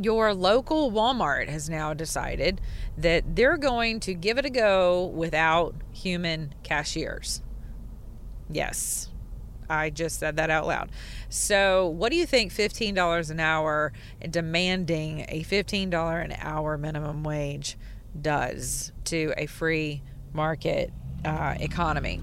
your 0.00 0.34
local 0.34 0.90
Walmart 0.90 1.48
has 1.48 1.68
now 1.68 1.94
decided 1.94 2.60
that 2.96 3.36
they're 3.36 3.56
going 3.56 4.00
to 4.00 4.14
give 4.14 4.38
it 4.38 4.44
a 4.44 4.50
go 4.50 5.06
without 5.06 5.74
human 5.92 6.54
cashiers. 6.62 7.42
Yes, 8.50 9.10
I 9.68 9.90
just 9.90 10.18
said 10.18 10.36
that 10.36 10.50
out 10.50 10.66
loud. 10.66 10.90
So, 11.28 11.88
what 11.88 12.10
do 12.10 12.16
you 12.16 12.26
think 12.26 12.52
$15 12.52 13.30
an 13.30 13.40
hour 13.40 13.92
demanding 14.28 15.24
a 15.28 15.44
$15 15.44 16.24
an 16.24 16.34
hour 16.38 16.76
minimum 16.76 17.22
wage 17.22 17.76
does 18.20 18.92
to 19.04 19.32
a 19.36 19.46
free 19.46 20.02
market 20.32 20.92
uh, 21.24 21.54
economy? 21.58 22.20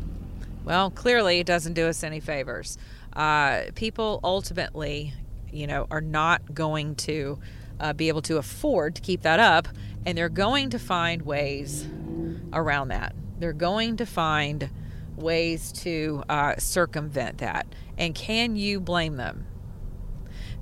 Well, 0.63 0.91
clearly, 0.91 1.39
it 1.39 1.47
doesn't 1.47 1.73
do 1.73 1.87
us 1.87 2.03
any 2.03 2.19
favors. 2.19 2.77
Uh, 3.13 3.63
people 3.73 4.19
ultimately, 4.23 5.13
you 5.51 5.65
know, 5.65 5.87
are 5.89 6.01
not 6.01 6.53
going 6.53 6.95
to 6.95 7.39
uh, 7.79 7.93
be 7.93 8.07
able 8.07 8.21
to 8.23 8.37
afford 8.37 8.95
to 8.95 9.01
keep 9.01 9.21
that 9.21 9.39
up, 9.39 9.67
and 10.05 10.17
they're 10.17 10.29
going 10.29 10.69
to 10.71 10.79
find 10.79 11.21
ways 11.23 11.87
around 12.53 12.89
that. 12.89 13.15
They're 13.39 13.53
going 13.53 13.97
to 13.97 14.05
find 14.05 14.69
ways 15.15 15.71
to 15.71 16.23
uh, 16.29 16.55
circumvent 16.57 17.39
that. 17.39 17.67
And 17.97 18.15
can 18.15 18.55
you 18.55 18.79
blame 18.79 19.17
them? 19.17 19.45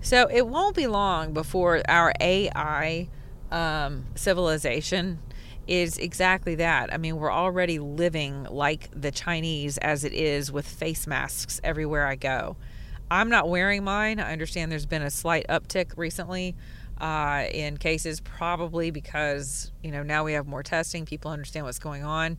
So 0.02 0.28
it 0.32 0.48
won't 0.48 0.76
be 0.76 0.88
long 0.88 1.34
before 1.34 1.82
our 1.88 2.14
AI 2.20 3.10
um, 3.52 4.06
civilization 4.16 5.20
is 5.68 5.98
exactly 5.98 6.56
that. 6.56 6.94
I 6.94 6.98
mean, 6.98 7.18
we're 7.18 7.32
already 7.32 7.80
living 7.80 8.44
like 8.50 8.90
the 8.94 9.12
Chinese 9.12 9.78
as 9.80 10.04
it 10.04 10.14
is 10.14 10.52
with 10.52 10.68
face 10.68 11.08
masks 11.08 11.60
everywhere 11.64 12.08
I 12.08 12.16
go. 12.16 12.56
I'm 13.10 13.30
not 13.30 13.50
wearing 13.50 13.84
mine. 13.84 14.20
I 14.20 14.32
understand 14.32 14.72
there's 14.72 14.86
been 14.86 15.02
a 15.02 15.12
slight 15.12 15.46
uptick 15.50 15.98
recently 15.98 16.56
uh, 17.00 17.46
in 17.52 17.78
cases, 17.78 18.20
probably 18.20 18.92
because 18.92 19.72
you 19.84 19.92
know 19.92 20.04
now 20.04 20.24
we 20.24 20.34
have 20.34 20.48
more 20.48 20.64
testing. 20.64 21.06
People 21.06 21.32
understand 21.32 21.66
what's 21.66 21.80
going 21.80 22.04
on. 22.04 22.38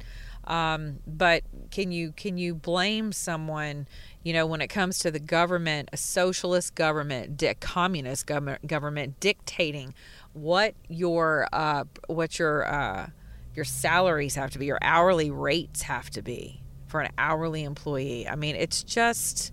Um, 0.49 1.00
but 1.07 1.43
can 1.71 1.93
you 1.93 2.12
can 2.12 2.38
you 2.38 2.55
blame 2.55 3.12
someone? 3.12 3.87
You 4.23 4.33
know, 4.33 4.47
when 4.47 4.61
it 4.61 4.69
comes 4.69 4.99
to 5.00 5.11
the 5.11 5.21
government, 5.21 5.91
a 5.93 5.97
socialist 5.97 6.75
government, 6.75 7.43
communist 7.61 8.27
government, 8.27 8.67
government 8.67 9.21
dictating 9.21 9.95
what 10.33 10.75
your 10.88 11.49
uh, 11.53 11.85
what 12.07 12.38
your 12.38 12.67
uh, 12.67 13.11
your 13.55 13.65
salaries 13.65 14.37
have 14.37 14.50
to 14.53 14.59
be, 14.59 14.67
your 14.67 14.79
hourly 14.83 15.31
rates 15.31 15.83
have 15.83 16.11
to 16.11 16.23
be 16.23 16.62
for 16.87 17.00
an 17.00 17.12
hourly 17.19 17.65
employee. 17.65 18.27
I 18.27 18.35
mean, 18.35 18.57
it's 18.57 18.83
just 18.83 19.53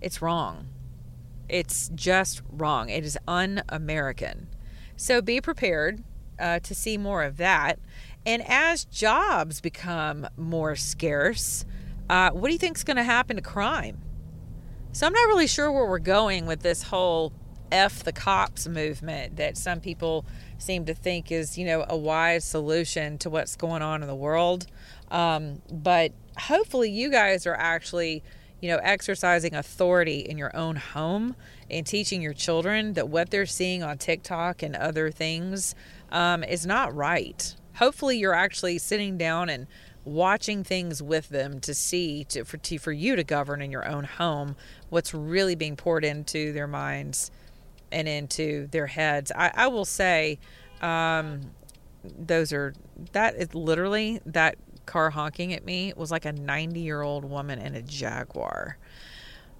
it's 0.00 0.22
wrong. 0.22 0.66
It's 1.50 1.90
just 1.94 2.42
wrong. 2.50 2.88
It 2.88 3.04
is 3.04 3.18
un 3.26 3.62
American. 3.68 4.48
So 4.96 5.20
be 5.20 5.40
prepared 5.40 6.04
uh, 6.38 6.60
to 6.60 6.74
see 6.74 6.96
more 6.96 7.22
of 7.22 7.36
that. 7.38 7.78
And 8.24 8.42
as 8.46 8.84
jobs 8.84 9.60
become 9.60 10.26
more 10.36 10.76
scarce, 10.76 11.64
uh, 12.08 12.30
what 12.30 12.48
do 12.48 12.52
you 12.52 12.58
think 12.58 12.76
is 12.76 12.84
going 12.84 12.96
to 12.96 13.02
happen 13.02 13.36
to 13.36 13.42
crime? 13.42 14.00
So 14.92 15.06
I'm 15.06 15.12
not 15.12 15.28
really 15.28 15.46
sure 15.46 15.70
where 15.70 15.86
we're 15.86 15.98
going 15.98 16.46
with 16.46 16.60
this 16.60 16.82
whole 16.84 17.32
F 17.70 18.02
the 18.02 18.12
cops 18.12 18.66
movement 18.66 19.36
that 19.36 19.56
some 19.56 19.80
people 19.80 20.24
seem 20.58 20.84
to 20.86 20.94
think 20.94 21.30
is, 21.30 21.56
you 21.56 21.64
know, 21.64 21.86
a 21.88 21.96
wise 21.96 22.44
solution 22.44 23.16
to 23.18 23.30
what's 23.30 23.56
going 23.56 23.82
on 23.82 24.02
in 24.02 24.08
the 24.08 24.14
world. 24.14 24.66
Um, 25.10 25.62
but 25.70 26.12
hopefully 26.36 26.90
you 26.90 27.10
guys 27.10 27.46
are 27.46 27.54
actually 27.54 28.22
you 28.60 28.68
know, 28.68 28.78
exercising 28.82 29.54
authority 29.54 30.20
in 30.20 30.36
your 30.36 30.54
own 30.54 30.76
home 30.76 31.34
and 31.70 31.86
teaching 31.86 32.20
your 32.20 32.34
children 32.34 32.92
that 32.94 33.08
what 33.08 33.30
they're 33.30 33.46
seeing 33.46 33.82
on 33.82 33.98
TikTok 33.98 34.62
and 34.62 34.76
other 34.76 35.10
things 35.10 35.74
um, 36.12 36.44
is 36.44 36.66
not 36.66 36.94
right. 36.94 37.54
Hopefully, 37.76 38.18
you're 38.18 38.34
actually 38.34 38.78
sitting 38.78 39.16
down 39.16 39.48
and 39.48 39.66
watching 40.04 40.64
things 40.64 41.02
with 41.02 41.28
them 41.28 41.60
to 41.60 41.74
see 41.74 42.24
to, 42.24 42.44
for 42.44 42.56
to, 42.56 42.78
for 42.78 42.92
you 42.92 43.16
to 43.16 43.24
govern 43.24 43.62
in 43.62 43.70
your 43.70 43.86
own 43.86 44.04
home 44.04 44.56
what's 44.88 45.14
really 45.14 45.54
being 45.54 45.76
poured 45.76 46.04
into 46.04 46.52
their 46.52 46.66
minds 46.66 47.30
and 47.92 48.08
into 48.08 48.66
their 48.68 48.86
heads. 48.86 49.32
I, 49.34 49.50
I 49.54 49.66
will 49.68 49.84
say, 49.84 50.38
um, 50.80 51.50
those 52.02 52.52
are 52.52 52.74
that 53.12 53.34
is 53.34 53.54
literally 53.54 54.20
that 54.24 54.56
car 54.86 55.10
honking 55.10 55.52
at 55.52 55.64
me 55.64 55.92
was 55.96 56.10
like 56.10 56.24
a 56.24 56.32
90 56.32 56.80
year 56.80 57.02
old 57.02 57.24
woman 57.24 57.58
in 57.58 57.74
a 57.74 57.82
Jaguar. 57.82 58.78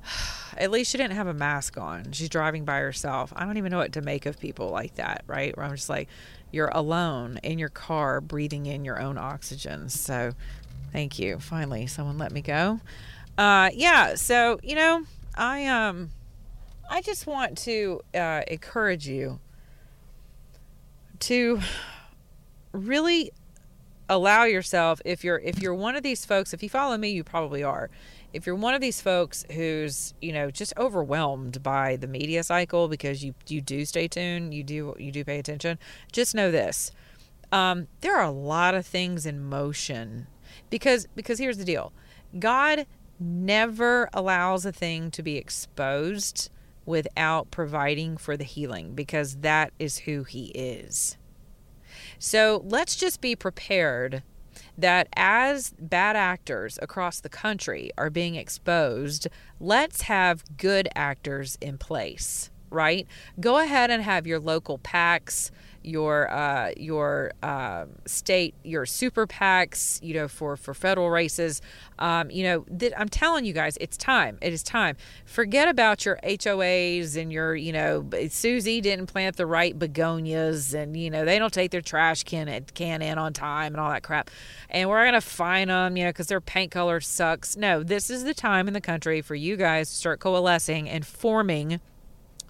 At 0.57 0.71
least 0.71 0.91
she 0.91 0.99
didn't 0.99 1.15
have 1.15 1.29
a 1.29 1.35
mask 1.35 1.79
on. 1.79 2.13
She's 2.13 2.29
driving 2.29 2.65
by 2.65 2.81
herself. 2.81 3.33
I 3.37 3.45
don't 3.45 3.57
even 3.57 3.71
know 3.71 3.79
what 3.79 3.93
to 3.93 4.03
make 4.03 4.27
of 4.27 4.39
people 4.41 4.69
like 4.69 4.97
that, 4.97 5.23
right? 5.27 5.57
Where 5.57 5.65
I'm 5.65 5.75
just 5.75 5.89
like, 5.89 6.09
you're 6.51 6.69
alone 6.69 7.39
in 7.43 7.59
your 7.59 7.69
car 7.69 8.21
breathing 8.21 8.67
in 8.67 8.85
your 8.85 9.01
own 9.01 9.17
oxygen. 9.17 9.89
So 9.89 10.33
thank 10.93 11.19
you. 11.19 11.39
Finally, 11.39 11.87
someone 11.87 12.19
let 12.19 12.33
me 12.33 12.43
go. 12.43 12.81
Uh, 13.39 13.71
yeah. 13.73 14.17
So, 14.17 14.59
you 14.63 14.75
know, 14.75 15.05
I, 15.37 15.67
um, 15.67 16.11
I 16.91 17.01
just 17.03 17.27
want 17.27 17.57
to 17.59 18.01
uh, 18.15 18.43
encourage 18.49 19.07
you 19.07 19.39
to 21.21 21.61
really 22.73 23.33
allow 24.11 24.43
yourself 24.43 25.01
if 25.05 25.25
you're 25.25 25.39
if 25.39 25.63
you're 25.63 25.75
one 25.75 25.95
of 25.95 26.03
these 26.03 26.27
folks 26.27 26.53
if 26.53 26.63
you 26.63 26.69
follow 26.69 26.99
me 26.99 27.11
you 27.11 27.25
probably 27.25 27.63
are. 27.63 27.89
If 28.33 28.47
you're 28.47 28.57
one 28.57 28.75
of 28.75 28.81
these 28.81 29.01
folks 29.01 29.47
who's 29.53 30.13
you 30.21 30.33
know 30.33 30.51
just 30.51 30.75
overwhelmed 30.77 31.63
by 31.63 31.97
the 31.97 32.07
media 32.07 32.43
cycle 32.43 32.89
because 32.89 33.25
you 33.25 33.35
you 33.47 33.61
do 33.63 33.85
stay 33.87 34.09
tuned 34.09 34.53
you 34.53 34.63
do 34.63 34.95
you 34.99 35.13
do 35.13 35.25
pay 35.25 35.39
attention 35.39 35.79
just 36.13 36.35
know 36.35 36.51
this. 36.51 36.91
Um, 37.53 37.87
there 38.01 38.17
are 38.17 38.25
a 38.25 38.31
lot 38.31 38.75
of 38.75 38.85
things 38.85 39.25
in 39.25 39.43
motion 39.43 40.27
because 40.69 41.07
because 41.15 41.39
here's 41.39 41.59
the 41.59 41.65
deal. 41.65 41.93
God 42.39 42.87
never 43.19 44.09
allows 44.13 44.67
a 44.67 44.73
thing 44.73 45.11
to 45.13 45.23
be 45.23 45.37
exposed 45.37 46.51
without 46.85 47.51
providing 47.51 48.17
for 48.17 48.37
the 48.37 48.45
healing 48.45 48.95
because 48.95 49.37
that 49.37 49.73
is 49.79 49.99
who 49.99 50.25
he 50.25 50.47
is 50.47 51.17
so 52.21 52.63
let's 52.67 52.97
just 52.97 53.23
be 53.23 53.35
prepared 53.35 54.23
that 54.77 55.09
as 55.17 55.73
bad 55.79 56.17
actors 56.17 56.79
across 56.83 57.19
the 57.21 57.31
country 57.31 57.91
are 57.97 58.11
being 58.11 58.35
exposed, 58.35 59.27
let's 59.59 60.03
have 60.03 60.45
good 60.59 60.87
actors 60.95 61.57
in 61.63 61.79
place, 61.79 62.51
right? 62.69 63.07
Go 63.41 63.59
ahead 63.59 63.91
and 63.91 64.03
have 64.03 64.27
your 64.27 64.39
local 64.39 64.79
PACs 64.79 65.51
your 65.83 66.31
uh, 66.31 66.73
your 66.77 67.33
uh, 67.43 67.87
state, 68.07 68.55
your 68.63 68.85
super 68.85 69.27
PACs, 69.27 70.03
you 70.03 70.15
know, 70.15 70.29
for 70.29 70.57
for 70.57 70.75
federal 70.75 71.11
races. 71.11 71.63
Um, 71.99 72.31
you 72.31 72.43
know, 72.43 72.65
th- 72.79 72.93
I'm 72.97 73.09
telling 73.09 73.45
you 73.45 73.53
guys, 73.53 73.79
it's 73.81 73.97
time. 73.97 74.39
It 74.43 74.53
is 74.53 74.63
time. 74.63 74.97
Forget 75.25 75.69
about 75.69 76.05
your 76.05 76.19
HOAs 76.23 77.21
and 77.21 77.33
your, 77.33 77.55
you 77.55 77.73
know, 77.73 78.09
Susie 78.29 78.81
didn't 78.81 79.07
plant 79.07 79.37
the 79.37 79.47
right 79.47 79.79
begonias, 79.79 80.75
and 80.75 80.97
you 80.97 81.11
know 81.11 81.25
they 81.25 81.39
don't 81.39 81.53
take 81.53 81.71
their 81.71 81.81
trash 81.81 82.25
can 82.25 82.65
can 82.75 83.03
in 83.03 83.19
on 83.19 83.33
time 83.33 83.73
and 83.73 83.81
all 83.81 83.91
that 83.91 84.03
crap, 84.03 84.31
and 84.69 84.89
we're 84.89 85.05
gonna 85.05 85.21
fine 85.21 85.69
them, 85.69 85.97
you 85.97 86.05
know, 86.05 86.11
because 86.11 86.27
their 86.27 86.41
paint 86.41 86.71
color 86.71 87.01
sucks. 87.01 87.57
No, 87.57 87.83
this 87.83 88.11
is 88.11 88.25
the 88.25 88.35
time 88.35 88.69
in 88.69 88.75
the 88.75 88.81
country 88.81 89.23
for 89.23 89.35
you 89.35 89.57
guys 89.57 89.89
to 89.89 89.97
start 89.97 90.21
coalescing 90.21 90.89
and 90.89 91.07
forming 91.07 91.81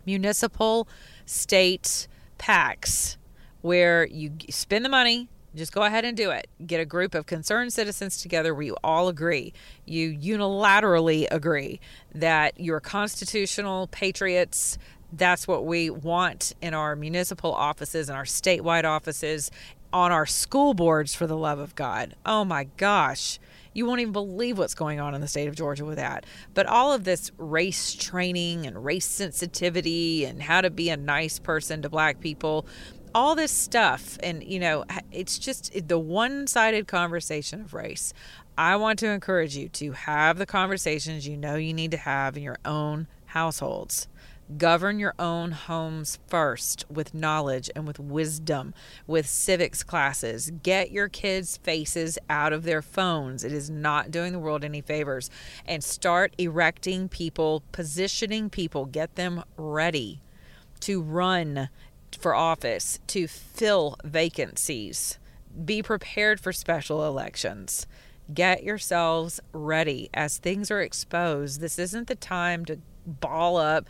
municipal, 0.05 0.89
state 1.27 2.09
PACs 2.39 3.17
where 3.63 4.07
you 4.07 4.33
spend 4.49 4.85
the 4.85 4.89
money, 4.89 5.29
just 5.55 5.73
go 5.73 5.83
ahead 5.83 6.05
and 6.05 6.17
do 6.17 6.31
it. 6.31 6.47
Get 6.65 6.81
a 6.81 6.85
group 6.85 7.15
of 7.15 7.27
concerned 7.27 7.73
citizens 7.73 8.23
together 8.23 8.55
where 8.55 8.63
you 8.63 8.77
all 8.85 9.09
agree, 9.09 9.53
you 9.85 10.17
unilaterally 10.17 11.27
agree 11.31 11.81
that 12.15 12.59
you're 12.59 12.81
constitutional 12.81 13.89
patriots. 13.89 14.79
That's 15.13 15.49
what 15.49 15.67
we 15.67 15.91
want 15.91 16.55
in 16.63 16.73
our 16.73 16.95
municipal 16.95 17.53
offices 17.53 18.09
and 18.09 18.17
our 18.17 18.25
statewide 18.25 18.85
offices, 18.85 19.51
on 19.93 20.13
our 20.13 20.27
school 20.27 20.73
boards, 20.73 21.17
for 21.17 21.27
the 21.27 21.37
love 21.37 21.59
of 21.59 21.75
God. 21.75 22.15
Oh 22.25 22.45
my 22.45 22.69
gosh. 22.77 23.41
You 23.73 23.87
won't 23.87 24.01
even 24.01 24.13
believe 24.13 24.59
what's 24.59 24.75
going 24.75 25.01
on 25.01 25.15
in 25.15 25.21
the 25.21 25.29
state 25.29 25.49
of 25.49 25.55
Georgia 25.55 25.85
with 25.85 25.97
that. 25.97 26.27
But 26.55 26.67
all 26.67 26.93
of 26.93 27.05
this 27.05 27.31
race 27.39 27.95
training 27.95 28.67
and 28.67 28.85
race 28.85 29.07
sensitivity 29.07 30.25
and 30.25 30.43
how 30.43 30.61
to 30.61 30.71
be 30.71 30.91
a 30.91 30.97
nice 30.97 31.39
person 31.39 31.83
to 31.83 31.89
black 31.89 32.21
people, 32.21 32.67
all 33.15 33.35
this 33.35 33.51
stuff 33.51 34.19
and 34.23 34.43
you 34.45 34.59
know 34.59 34.85
it's 35.11 35.39
just 35.39 35.73
the 35.89 35.99
one-sided 35.99 36.87
conversation 36.87 37.61
of 37.61 37.75
race 37.75 38.13
i 38.57 38.77
want 38.77 38.99
to 38.99 39.09
encourage 39.09 39.57
you 39.57 39.69
to 39.69 39.93
have 39.93 40.39
the 40.39 40.47
conversations 40.47 41.27
you 41.27 41.37
know 41.37 41.57
you 41.57 41.75
need 41.75 41.91
to 41.91 41.97
have 41.97 42.37
in 42.37 42.43
your 42.43 42.59
own 42.65 43.07
households. 43.31 44.09
Govern 44.59 44.99
your 44.99 45.15
own 45.17 45.53
homes 45.53 46.19
first 46.27 46.85
with 46.91 47.15
knowledge 47.15 47.71
and 47.77 47.87
with 47.87 48.01
wisdom 48.01 48.75
with 49.07 49.27
civics 49.29 49.85
classes. 49.85 50.51
Get 50.65 50.91
your 50.91 51.09
kids 51.09 51.57
faces 51.59 52.19
out 52.29 52.53
of 52.53 52.65
their 52.65 52.83
phones. 52.83 53.45
It 53.45 53.53
is 53.53 53.71
not 53.71 54.11
doing 54.11 54.33
the 54.33 54.41
world 54.41 54.65
any 54.65 54.81
favors. 54.81 55.31
And 55.65 55.85
start 55.85 56.35
erecting 56.37 57.09
people 57.09 57.63
positioning 57.71 58.51
people. 58.51 58.87
Get 58.87 59.15
them 59.15 59.45
ready 59.57 60.21
to 60.81 61.01
run 61.01 61.69
for 62.17 62.35
office 62.35 62.99
to 63.09 63.27
fill 63.27 63.97
vacancies. 64.05 65.19
Be 65.65 65.83
prepared 65.83 66.41
for 66.41 66.53
special 66.53 67.07
elections. 67.07 67.87
Get 68.33 68.63
yourselves 68.63 69.41
ready 69.53 70.09
as 70.15 70.39
things 70.39 70.71
are 70.71 70.81
exposed. 70.81 71.61
This 71.61 71.79
isn't 71.79 72.07
the 72.07 72.15
time 72.15 72.65
to 72.67 72.79
ball 73.07 73.57
up 73.57 73.89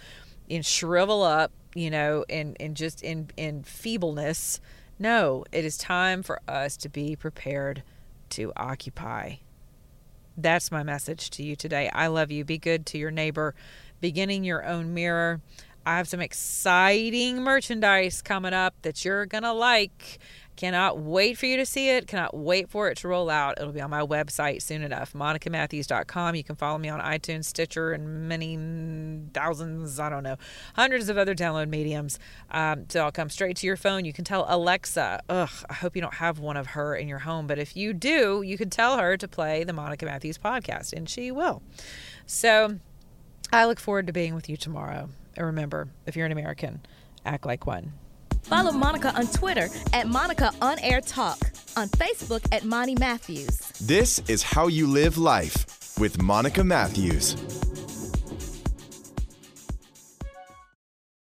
and 0.49 0.65
shrivel 0.65 1.23
up, 1.23 1.53
you 1.75 1.91
know, 1.91 2.25
and, 2.29 2.57
and 2.59 2.77
just 2.77 3.03
in, 3.03 3.31
in 3.37 3.63
feebleness. 3.63 4.61
No, 4.99 5.45
it 5.53 5.65
is 5.65 5.77
time 5.77 6.23
for 6.23 6.41
us 6.49 6.77
to 6.79 6.89
be 6.89 7.17
prepared 7.17 7.83
to 8.31 8.53
occupy. 8.57 9.37
That's 10.37 10.71
my 10.71 10.83
message 10.83 11.31
to 11.31 11.43
you 11.43 11.57
today. 11.57 11.91
I 11.93 12.07
love 12.07 12.31
you. 12.31 12.45
Be 12.45 12.59
good 12.59 12.87
to 12.87 12.99
your 12.99 13.11
neighbor, 13.11 13.55
beginning 14.01 14.45
your 14.45 14.65
own 14.65 14.95
mirror. 14.95 15.41
I 15.90 15.96
have 15.96 16.07
some 16.07 16.20
exciting 16.20 17.42
merchandise 17.42 18.22
coming 18.22 18.53
up 18.53 18.74
that 18.83 19.05
you're 19.05 19.26
going 19.26 19.42
to 19.42 19.53
like. 19.53 20.20
Cannot 20.55 21.00
wait 21.00 21.37
for 21.37 21.46
you 21.46 21.57
to 21.57 21.66
see 21.66 21.88
it. 21.88 22.07
Cannot 22.07 22.33
wait 22.33 22.70
for 22.70 22.88
it 22.90 22.98
to 22.98 23.09
roll 23.09 23.29
out. 23.29 23.59
It'll 23.59 23.72
be 23.72 23.81
on 23.81 23.90
my 23.90 24.03
website 24.03 24.62
soon 24.62 24.83
enough, 24.83 25.14
monicamatthews.com. 25.14 26.37
You 26.37 26.44
can 26.44 26.55
follow 26.55 26.79
me 26.79 26.90
on 26.90 27.00
iTunes, 27.00 27.46
Stitcher, 27.46 27.90
and 27.90 28.29
many 28.29 28.57
thousands, 29.35 29.98
I 29.98 30.09
don't 30.11 30.22
know, 30.22 30.37
hundreds 30.76 31.09
of 31.09 31.18
other 31.18 31.35
download 31.35 31.68
mediums. 31.68 32.20
Um, 32.53 32.85
so 32.88 33.03
I'll 33.03 33.11
come 33.11 33.29
straight 33.29 33.57
to 33.57 33.66
your 33.66 33.76
phone. 33.76 34.05
You 34.05 34.12
can 34.12 34.24
tell 34.24 34.46
Alexa, 34.48 35.22
ugh, 35.29 35.50
I 35.68 35.74
hope 35.74 35.96
you 35.96 36.03
don't 36.03 36.14
have 36.14 36.38
one 36.38 36.57
of 36.57 36.68
her 36.68 36.94
in 36.94 37.09
your 37.09 37.18
home. 37.18 37.48
But 37.48 37.59
if 37.59 37.76
you 37.76 37.94
do, 37.94 38.42
you 38.42 38.57
can 38.57 38.70
tell 38.70 38.96
her 38.96 39.16
to 39.16 39.26
play 39.26 39.64
the 39.64 39.72
Monica 39.72 40.07
Matthews 40.07 40.38
podcast, 40.38 40.92
and 40.92 41.09
she 41.11 41.33
will. 41.33 41.62
So 42.26 42.79
I 43.53 43.64
look 43.64 43.81
forward 43.81 44.07
to 44.07 44.12
being 44.12 44.37
with 44.37 44.48
you 44.48 44.57
tomorrow. 44.57 45.09
And 45.37 45.47
remember, 45.47 45.88
if 46.07 46.16
you're 46.16 46.27
an 46.27 46.33
American, 46.33 46.81
act 47.25 47.47
like 47.47 47.66
one. 47.66 47.93
Follow 48.43 48.73
Monica 48.73 49.14
on 49.16 49.27
Twitter 49.27 49.69
at 49.93 50.09
Monica 50.09 50.53
On 50.62 50.79
Air 50.81 51.01
Talk, 51.01 51.38
on 51.77 51.88
Facebook 51.88 52.47
at 52.53 52.64
Monty 52.64 52.95
Matthews. 52.95 53.59
This 53.81 54.19
is 54.29 54.43
How 54.43 54.66
You 54.66 54.87
Live 54.87 55.19
Life 55.19 55.99
with 55.99 56.21
Monica 56.21 56.64
Matthews. 56.64 57.37